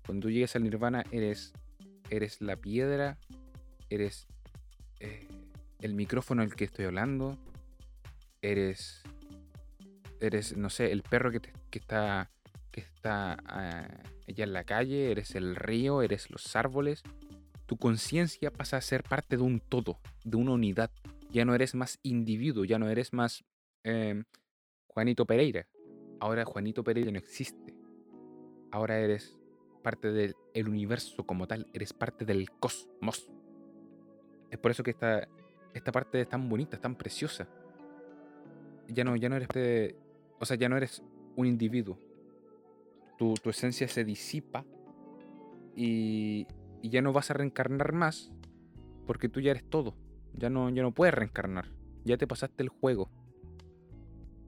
cuando 0.05 0.29
llegas 0.31 0.57
al 0.57 0.65
nirvana 0.65 1.05
eres, 1.11 1.53
eres 2.11 2.41
la 2.41 2.57
piedra, 2.57 3.19
eres 3.89 4.27
eh, 5.01 5.29
el 5.81 5.95
micrófono 5.95 6.43
al 6.43 6.55
que 6.55 6.65
estoy 6.65 6.87
hablando, 6.87 7.39
eres, 8.43 9.03
eres, 10.21 10.57
no 10.57 10.71
sé, 10.71 10.93
el 10.93 11.03
perro 11.03 11.31
que, 11.31 11.41
te- 11.41 11.53
que 11.71 11.79
está, 11.79 12.31
que 12.71 12.81
está 12.81 13.39
ah, 13.47 13.89
allá 14.29 14.45
en 14.45 14.53
la 14.53 14.65
calle, 14.65 15.11
eres 15.11 15.35
el 15.35 15.57
río, 15.57 16.03
eres 16.03 16.31
los 16.31 16.55
árboles. 16.57 17.03
Tu 17.67 17.77
conciencia 17.77 18.51
pasa 18.51 18.77
a 18.77 18.81
ser 18.81 19.03
parte 19.03 19.37
de 19.37 19.43
un 19.43 19.61
todo, 19.61 19.99
de 20.25 20.37
una 20.37 20.53
unidad. 20.53 20.91
Ya 21.31 21.45
no 21.45 21.55
eres 21.55 21.75
más 21.75 21.99
individuo, 22.03 22.65
ya 22.65 22.79
no 22.79 22.89
eres 22.89 23.13
más 23.13 23.45
em, 23.83 24.25
Juanito 24.87 25.27
Pereira. 25.27 25.67
Ahora 26.21 26.45
Juanito 26.45 26.85
Pereira 26.85 27.11
no 27.11 27.19
existe. 27.19 27.75
Ahora 28.71 28.99
eres 28.99 29.37
parte 29.83 30.13
del 30.13 30.35
el 30.55 30.69
universo 30.69 31.27
como 31.27 31.47
tal, 31.47 31.67
eres 31.75 31.93
parte 31.93 32.25
del 32.25 32.51
cosmos. 32.51 33.31
Es 34.51 34.59
por 34.59 34.71
eso 34.71 34.83
que 34.83 34.91
esta, 34.93 35.29
esta 35.75 35.91
parte 35.93 36.21
es 36.21 36.29
tan 36.29 36.49
bonita, 36.49 36.77
es 36.77 36.83
tan 36.83 36.95
preciosa. 36.97 37.49
Ya 38.89 39.05
no, 39.05 39.17
ya 39.17 39.29
no 39.29 39.37
eres 39.37 39.49
o 40.45 40.47
sea, 40.47 40.59
ya 40.59 40.69
no 40.69 40.77
eres 40.77 41.03
un 41.37 41.47
individuo. 41.47 41.99
Tu, 43.17 43.33
tu 43.33 43.49
esencia 43.49 43.89
se 43.89 44.05
disipa 44.05 44.67
y, 45.75 46.47
ya 46.83 47.01
no 47.01 47.15
vas 47.15 47.31
a 47.31 47.35
reencarnar 47.35 47.95
más 47.95 48.31
porque 49.07 49.31
tú 49.31 49.41
ya 49.41 49.53
eres 49.53 49.65
todo. 49.65 49.95
Ya 50.35 50.51
no, 50.51 50.69
ya 50.69 50.83
no 50.83 50.93
puedes 50.93 51.15
reencarnar. 51.15 51.71
Ya 52.05 52.19
te 52.19 52.27
pasaste 52.27 52.63
el 52.63 52.69
juego. 52.69 53.09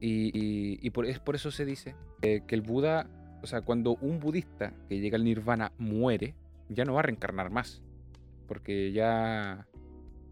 Y, 0.00 0.26
y- 0.38 0.78
y 0.82 0.90
por, 0.90 1.06
es 1.06 1.18
por 1.18 1.34
eso 1.34 1.50
se 1.50 1.64
dice 1.64 1.96
eh, 2.20 2.42
que 2.46 2.54
el 2.54 2.60
Buda, 2.60 3.08
o 3.42 3.46
sea, 3.46 3.62
cuando 3.62 3.96
un 4.02 4.20
budista 4.20 4.74
que 4.90 5.00
llega 5.00 5.16
al 5.16 5.24
nirvana 5.24 5.72
muere, 5.78 6.34
ya 6.68 6.84
no 6.84 6.92
va 6.92 7.00
a 7.00 7.04
reencarnar 7.04 7.48
más. 7.48 7.82
Porque 8.46 8.92
ya, 8.92 9.66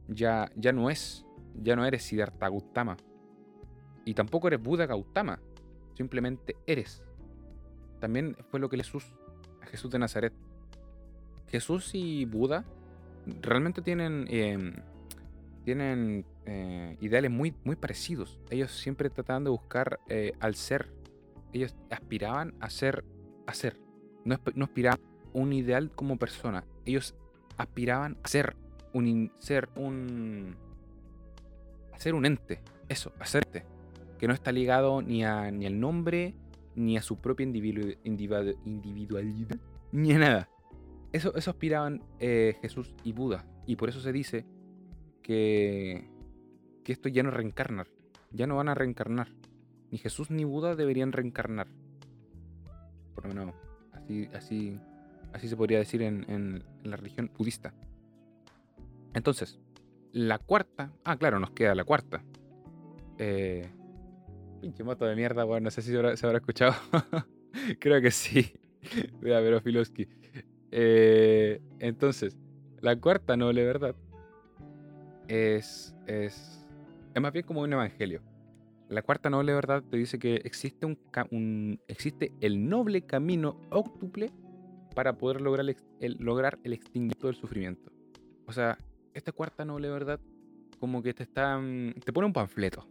ya, 0.09 0.51
ya 0.57 0.73
no 0.73 0.91
es, 0.91 1.25
ya 1.55 1.75
no 1.75 1.87
eres 1.87 2.03
Siddhartha 2.03 2.51
Gautama. 2.51 2.99
Y 4.05 4.13
tampoco 4.13 4.49
eres 4.49 4.63
Buda 4.63 4.85
Gautama. 4.85 5.41
Simplemente 5.97 6.57
eres. 6.67 7.03
También 8.01 8.37
fue 8.51 8.61
lo 8.61 8.69
que 8.69 8.77
Jesús, 8.77 9.05
a 9.63 9.67
Jesús 9.67 9.91
de 9.91 9.99
Nazaret. 9.99 10.33
Jesús 11.49 11.91
y 11.95 12.25
Buda 12.25 12.65
realmente 13.41 13.81
tienen, 13.81 14.27
em, 14.29 14.75
tienen 15.65 16.27
eh, 16.47 16.97
ideales 17.01 17.31
muy, 17.31 17.55
muy 17.65 17.77
parecidos. 17.77 18.39
Ellos 18.51 18.73
siempre 18.73 19.09
trataban 19.11 19.45
de 19.45 19.51
buscar 19.51 20.01
eh, 20.09 20.33
al 20.41 20.55
ser. 20.55 20.91
Ellos 21.53 21.75
aspiraban 21.91 22.55
a 22.61 22.71
ser, 22.71 23.05
a 23.47 23.55
ser. 23.55 23.79
No, 24.25 24.39
no 24.55 24.65
aspiraban 24.65 25.01
un 25.33 25.53
ideal 25.53 25.91
como 25.95 26.19
persona. 26.19 26.65
Ellos 26.85 27.15
aspiraban 27.57 28.19
a 28.23 28.29
ser 28.29 28.57
un 28.93 29.33
ser 29.39 29.69
un 29.77 30.57
a 31.93 31.99
ser 31.99 32.15
un 32.15 32.27
ente. 32.27 32.61
Eso, 32.89 33.13
ente. 33.33 33.65
Que 34.19 34.29
no 34.29 34.35
está 34.35 34.53
ligado 34.53 35.03
ni 35.03 35.25
a 35.25 35.51
ni 35.51 35.67
al 35.67 35.79
nombre, 35.79 36.35
ni 36.77 36.97
a 36.97 37.03
su 37.03 37.19
propia 37.21 37.47
individu- 37.47 37.99
individu- 38.05 38.57
individualidad, 38.65 39.59
ni 39.93 40.13
a 40.13 40.19
nada. 40.19 40.49
Eso, 41.13 41.35
eso 41.37 41.51
aspiraban 41.51 42.03
eh, 42.19 42.57
Jesús 42.63 42.95
y 43.05 43.13
Buda. 43.13 43.45
Y 43.67 43.77
por 43.77 43.89
eso 43.89 44.01
se 44.01 44.13
dice 44.13 44.45
que, 45.23 46.09
que 46.83 46.93
esto 46.93 47.09
ya 47.09 47.23
no 47.23 47.31
reencarnar. 47.31 47.87
Ya 48.33 48.47
no 48.47 48.57
van 48.57 48.69
a 48.69 48.75
reencarnar. 48.75 49.29
Ni 49.91 49.99
Jesús 49.99 50.31
ni 50.31 50.45
Buda 50.45 50.75
deberían 50.75 51.13
reencarnar. 51.13 51.69
Por 53.15 53.25
lo 53.27 53.29
menos 53.35 53.55
así, 53.93 54.29
así, 54.35 54.81
así 55.33 55.49
se 55.49 55.57
podría 55.57 55.79
decir 55.79 56.03
en, 56.03 56.25
en- 56.29 56.65
en 56.83 56.91
la 56.91 56.97
religión 56.97 57.31
budista. 57.39 57.73
Entonces, 59.13 59.61
la 60.13 60.39
cuarta. 60.39 60.93
Ah, 61.05 61.17
claro, 61.17 61.39
nos 61.39 61.51
queda 61.53 61.75
la 61.77 61.85
cuarta. 61.85 62.23
Eh, 63.19 63.69
pinche 64.65 64.83
moto 64.83 65.05
de 65.05 65.15
mierda, 65.15 65.45
bueno, 65.45 65.65
no 65.65 65.71
sé 65.71 65.83
si 65.83 65.91
se 65.91 65.97
habrá, 65.99 66.39
escuchado. 66.39 66.73
Creo 67.79 68.01
que 68.01 68.11
sí. 68.11 68.51
Mira, 69.21 69.41
pero 69.41 69.61
Filowski. 69.61 70.09
Eh, 70.71 71.61
entonces, 71.81 72.39
la 72.81 72.97
cuarta 72.99 73.37
noble 73.37 73.63
verdad 73.65 73.95
es, 75.29 75.95
es, 76.07 76.67
es 77.15 77.23
más 77.23 77.33
bien 77.33 77.45
como 77.45 77.61
un 77.61 77.73
evangelio. 77.73 78.23
La 78.89 79.03
cuarta 79.03 79.29
noble 79.29 79.53
verdad 79.53 79.83
te 79.83 79.99
dice 79.99 80.19
que 80.19 80.37
existe, 80.37 80.87
un, 80.87 81.79
existe 81.87 82.33
el 82.41 82.67
noble 82.67 83.03
camino 83.03 83.61
óctuple 83.71 84.31
para 84.95 85.13
poder 85.19 85.43
lograr 85.43 85.69
el, 85.69 85.77
el- 86.01 86.17
lograr 86.21 86.59
el 86.65 86.73
extinguimiento 86.73 87.27
del 87.27 87.37
sufrimiento. 87.37 87.93
O 88.47 88.53
sea, 88.53 88.79
esta 89.13 89.33
cuarta 89.33 89.65
noble 89.67 89.91
verdad 89.91 90.21
como 90.81 91.03
que 91.03 91.13
te 91.13 91.23
está 91.23 91.59
mm, 91.59 91.95
te 92.03 92.13
pone 92.15 92.27
un 92.27 92.33
panfleto. 92.33 92.87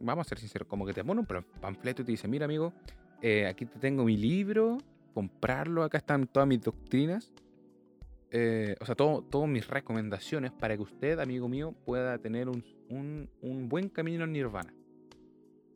Vamos 0.00 0.26
a 0.26 0.28
ser 0.28 0.38
sinceros, 0.38 0.68
como 0.68 0.86
que 0.86 0.92
te 0.92 1.04
pone 1.04 1.20
un 1.20 1.26
panfleto 1.60 2.02
y 2.02 2.04
te 2.04 2.12
dice, 2.12 2.28
mira 2.28 2.44
amigo, 2.44 2.72
eh, 3.22 3.46
aquí 3.46 3.66
te 3.66 3.78
tengo 3.78 4.04
mi 4.04 4.16
libro, 4.16 4.78
comprarlo, 5.14 5.82
acá 5.82 5.98
están 5.98 6.26
todas 6.26 6.48
mis 6.48 6.60
doctrinas, 6.60 7.32
eh, 8.30 8.76
o 8.80 8.86
sea, 8.86 8.94
todo- 8.94 9.22
todas 9.22 9.48
mis 9.48 9.66
recomendaciones 9.68 10.52
para 10.52 10.76
que 10.76 10.82
usted, 10.82 11.18
amigo 11.20 11.48
mío, 11.48 11.74
pueda 11.84 12.18
tener 12.18 12.48
un, 12.48 12.64
un- 12.88 13.28
un 13.40 13.68
buen 13.68 13.88
camino 13.88 14.24
al 14.24 14.32
nirvana. 14.32 14.72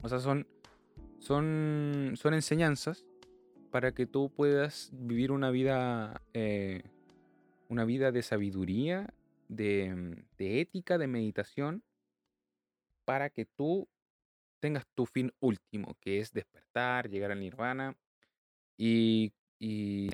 O 0.03 0.09
sea, 0.09 0.19
son, 0.19 0.47
son, 1.19 2.13
son 2.17 2.35
enseñanzas 2.35 3.05
para 3.71 3.93
que 3.93 4.07
tú 4.07 4.31
puedas 4.31 4.91
vivir 4.93 5.31
una 5.33 5.51
vida, 5.51 6.23
eh, 6.35 6.83
una 7.69 7.85
vida 7.85 8.11
de 8.13 8.23
sabiduría, 8.23 9.13
de, 9.49 10.25
de 10.39 10.61
ética, 10.61 10.99
de 10.99 11.07
meditación, 11.07 11.83
para 13.11 13.29
que 13.29 13.45
tú 13.45 13.89
tengas 14.63 14.87
tu 14.95 15.05
fin 15.05 15.33
último, 15.41 15.97
que 15.99 16.21
es 16.21 16.33
despertar, 16.33 17.11
llegar 17.11 17.33
al 17.33 17.41
nirvana 17.41 17.99
y... 18.79 19.33
y... 19.59 20.09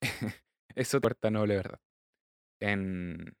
Eso 0.74 1.02
puerta 1.02 1.30
noble 1.30 1.56
verdad. 1.56 1.78
En, 2.60 3.36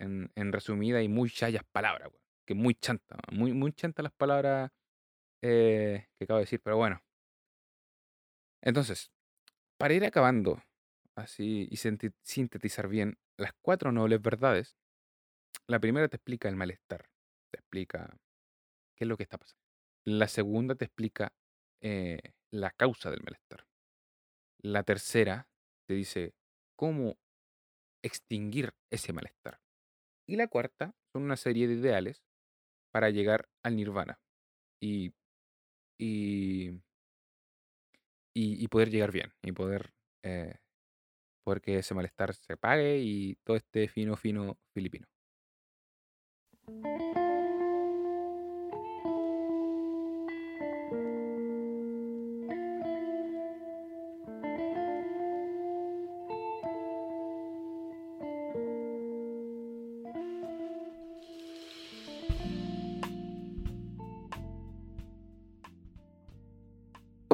en, 0.00 0.52
resumida 0.52 1.00
y 1.02 1.08
muy 1.08 1.30
chayas 1.30 1.62
palabras, 1.70 2.10
que 2.44 2.54
muy 2.54 2.74
chanta, 2.74 3.16
muy, 3.30 3.52
muy 3.52 3.72
chanta 3.74 4.02
las 4.02 4.12
palabras 4.12 4.72
eh, 5.40 6.08
que 6.18 6.24
acabo 6.24 6.38
de 6.38 6.46
decir, 6.46 6.60
pero 6.60 6.78
bueno. 6.78 7.00
Entonces, 8.60 9.12
para 9.78 9.94
ir 9.94 10.04
acabando 10.04 10.60
así 11.14 11.68
y 11.70 11.76
sintetizar 11.76 12.88
bien 12.88 13.18
las 13.36 13.52
cuatro 13.62 13.92
nobles 13.92 14.20
verdades, 14.20 14.76
la 15.68 15.78
primera 15.78 16.08
te 16.08 16.16
explica 16.16 16.48
el 16.48 16.56
malestar, 16.56 17.08
te 17.50 17.58
explica 17.58 18.16
qué 18.96 19.04
es 19.04 19.08
lo 19.08 19.16
que 19.16 19.24
está 19.24 19.38
pasando. 19.38 19.60
La 20.06 20.28
segunda 20.28 20.74
te 20.74 20.86
explica 20.86 21.32
eh, 21.82 22.20
la 22.52 22.70
causa 22.70 23.10
del 23.10 23.22
malestar. 23.22 23.66
La 24.62 24.82
tercera 24.82 25.48
te 25.86 25.94
dice 25.94 26.34
cómo 26.76 27.16
extinguir 28.02 28.74
ese 28.90 29.12
malestar. 29.12 29.60
Y 30.26 30.36
la 30.36 30.48
cuarta 30.48 30.94
son 31.12 31.22
una 31.24 31.36
serie 31.36 31.66
de 31.68 31.74
ideales 31.74 32.22
para 32.92 33.10
llegar 33.10 33.48
al 33.64 33.76
nirvana 33.76 34.20
y, 34.80 35.12
y, 35.98 36.80
y- 38.34 38.68
poder 38.68 38.90
llegar 38.90 39.12
bien 39.12 39.32
y 39.42 39.52
poder, 39.52 39.92
eh, 40.22 40.58
poder 41.44 41.60
que 41.60 41.78
ese 41.78 41.94
malestar 41.94 42.34
se 42.34 42.56
pague 42.56 42.98
y 42.98 43.36
todo 43.44 43.56
este 43.56 43.88
fino, 43.88 44.16
fino 44.16 44.58
filipino. 44.74 45.06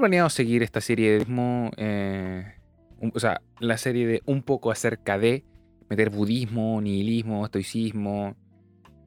Planeado 0.06 0.30
seguir 0.30 0.62
esta 0.62 0.80
serie 0.80 1.18
de 1.18 1.72
eh, 1.78 2.54
o 3.12 3.18
sea, 3.18 3.42
la 3.58 3.76
serie 3.76 4.06
de 4.06 4.22
un 4.24 4.44
poco 4.44 4.70
acerca 4.70 5.18
de 5.18 5.44
meter 5.90 6.10
budismo, 6.10 6.80
nihilismo, 6.80 7.44
estoicismo, 7.44 8.36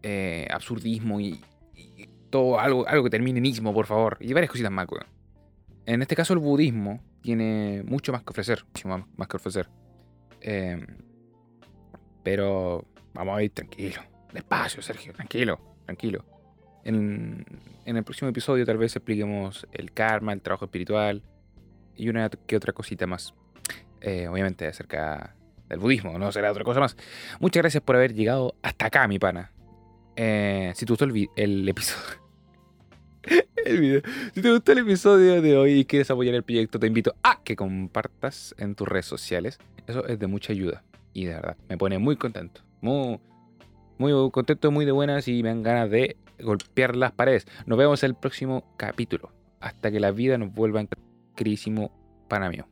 eh, 0.03 0.45
absurdismo 0.51 1.21
y, 1.21 1.39
y 1.73 2.09
todo 2.29 2.59
algo, 2.59 2.85
algo 2.85 3.05
que 3.05 3.09
termine 3.11 3.39
en 3.39 3.45
ismo, 3.45 3.73
por 3.73 3.85
favor, 3.85 4.17
y 4.19 4.33
varias 4.33 4.51
cositas 4.51 4.71
más, 4.73 4.87
weón. 4.91 5.05
En 5.85 6.01
este 6.01 6.17
caso 6.17 6.33
el 6.33 6.39
budismo 6.39 7.01
tiene 7.21 7.81
mucho 7.85 8.11
más 8.11 8.21
que 8.23 8.31
ofrecer, 8.31 8.65
mucho 8.65 8.89
más, 8.89 9.05
más 9.15 9.29
que 9.29 9.37
ofrecer. 9.37 9.69
Em, 10.41 10.85
pero 12.23 12.83
vamos 13.13 13.37
a 13.37 13.41
ir 13.43 13.51
tranquilo, 13.51 14.01
despacio, 14.33 14.81
Sergio, 14.81 15.13
tranquilo, 15.13 15.61
tranquilo. 15.85 16.25
En, 16.83 17.45
el 17.85 18.03
próximo 18.03 18.29
episodio 18.29 18.65
tal 18.65 18.77
vez 18.77 18.95
expliquemos 18.95 19.67
el 19.71 19.91
karma, 19.91 20.33
el 20.33 20.41
trabajo 20.41 20.65
espiritual 20.65 21.23
y 21.95 22.09
una 22.09 22.29
que 22.29 22.55
otra 22.55 22.73
cosita 22.73 23.07
más. 23.07 23.33
Eh, 24.01 24.27
obviamente 24.27 24.67
acerca 24.67 25.35
del 25.67 25.79
budismo, 25.79 26.17
no 26.17 26.31
será 26.31 26.51
otra 26.51 26.63
cosa 26.63 26.79
más. 26.79 26.95
Muchas 27.39 27.61
gracias 27.61 27.83
por 27.83 27.95
haber 27.95 28.13
llegado 28.13 28.55
hasta 28.61 28.87
acá, 28.87 29.07
mi 29.07 29.19
pana. 29.19 29.51
Eh, 30.15 30.71
si 30.75 30.85
te 30.85 30.91
gustó 30.91 31.05
el, 31.05 31.29
el 31.35 31.67
episodio... 31.67 32.29
el 33.65 33.79
video. 33.79 34.01
Si 34.33 34.41
te 34.41 34.51
gustó 34.51 34.71
el 34.71 34.79
episodio 34.79 35.41
de 35.41 35.57
hoy 35.57 35.79
y 35.79 35.85
quieres 35.85 36.09
apoyar 36.11 36.35
el 36.35 36.43
proyecto, 36.43 36.79
te 36.79 36.87
invito 36.87 37.15
a 37.23 37.41
que 37.43 37.55
compartas 37.55 38.55
en 38.57 38.75
tus 38.75 38.87
redes 38.87 39.05
sociales. 39.05 39.59
Eso 39.87 40.05
es 40.07 40.19
de 40.19 40.27
mucha 40.27 40.53
ayuda. 40.53 40.83
Y 41.13 41.25
de 41.25 41.33
verdad, 41.33 41.57
me 41.67 41.77
pone 41.77 41.97
muy 41.97 42.15
contento. 42.15 42.61
Muy, 42.81 43.19
muy 43.97 44.31
contento, 44.31 44.71
muy 44.71 44.85
de 44.85 44.91
buenas 44.91 45.27
y 45.27 45.43
me 45.43 45.49
dan 45.49 45.63
ganas 45.63 45.89
de 45.89 46.17
golpear 46.41 46.95
las 46.95 47.11
paredes. 47.11 47.47
Nos 47.65 47.77
vemos 47.77 48.03
en 48.03 48.11
el 48.11 48.15
próximo 48.15 48.75
capítulo. 48.77 49.31
Hasta 49.59 49.91
que 49.91 49.99
la 49.99 50.11
vida 50.11 50.37
nos 50.37 50.53
vuelva 50.53 50.81
en 50.81 50.89
queridísimo 51.35 51.91
pana 52.29 52.49
mío. 52.49 52.67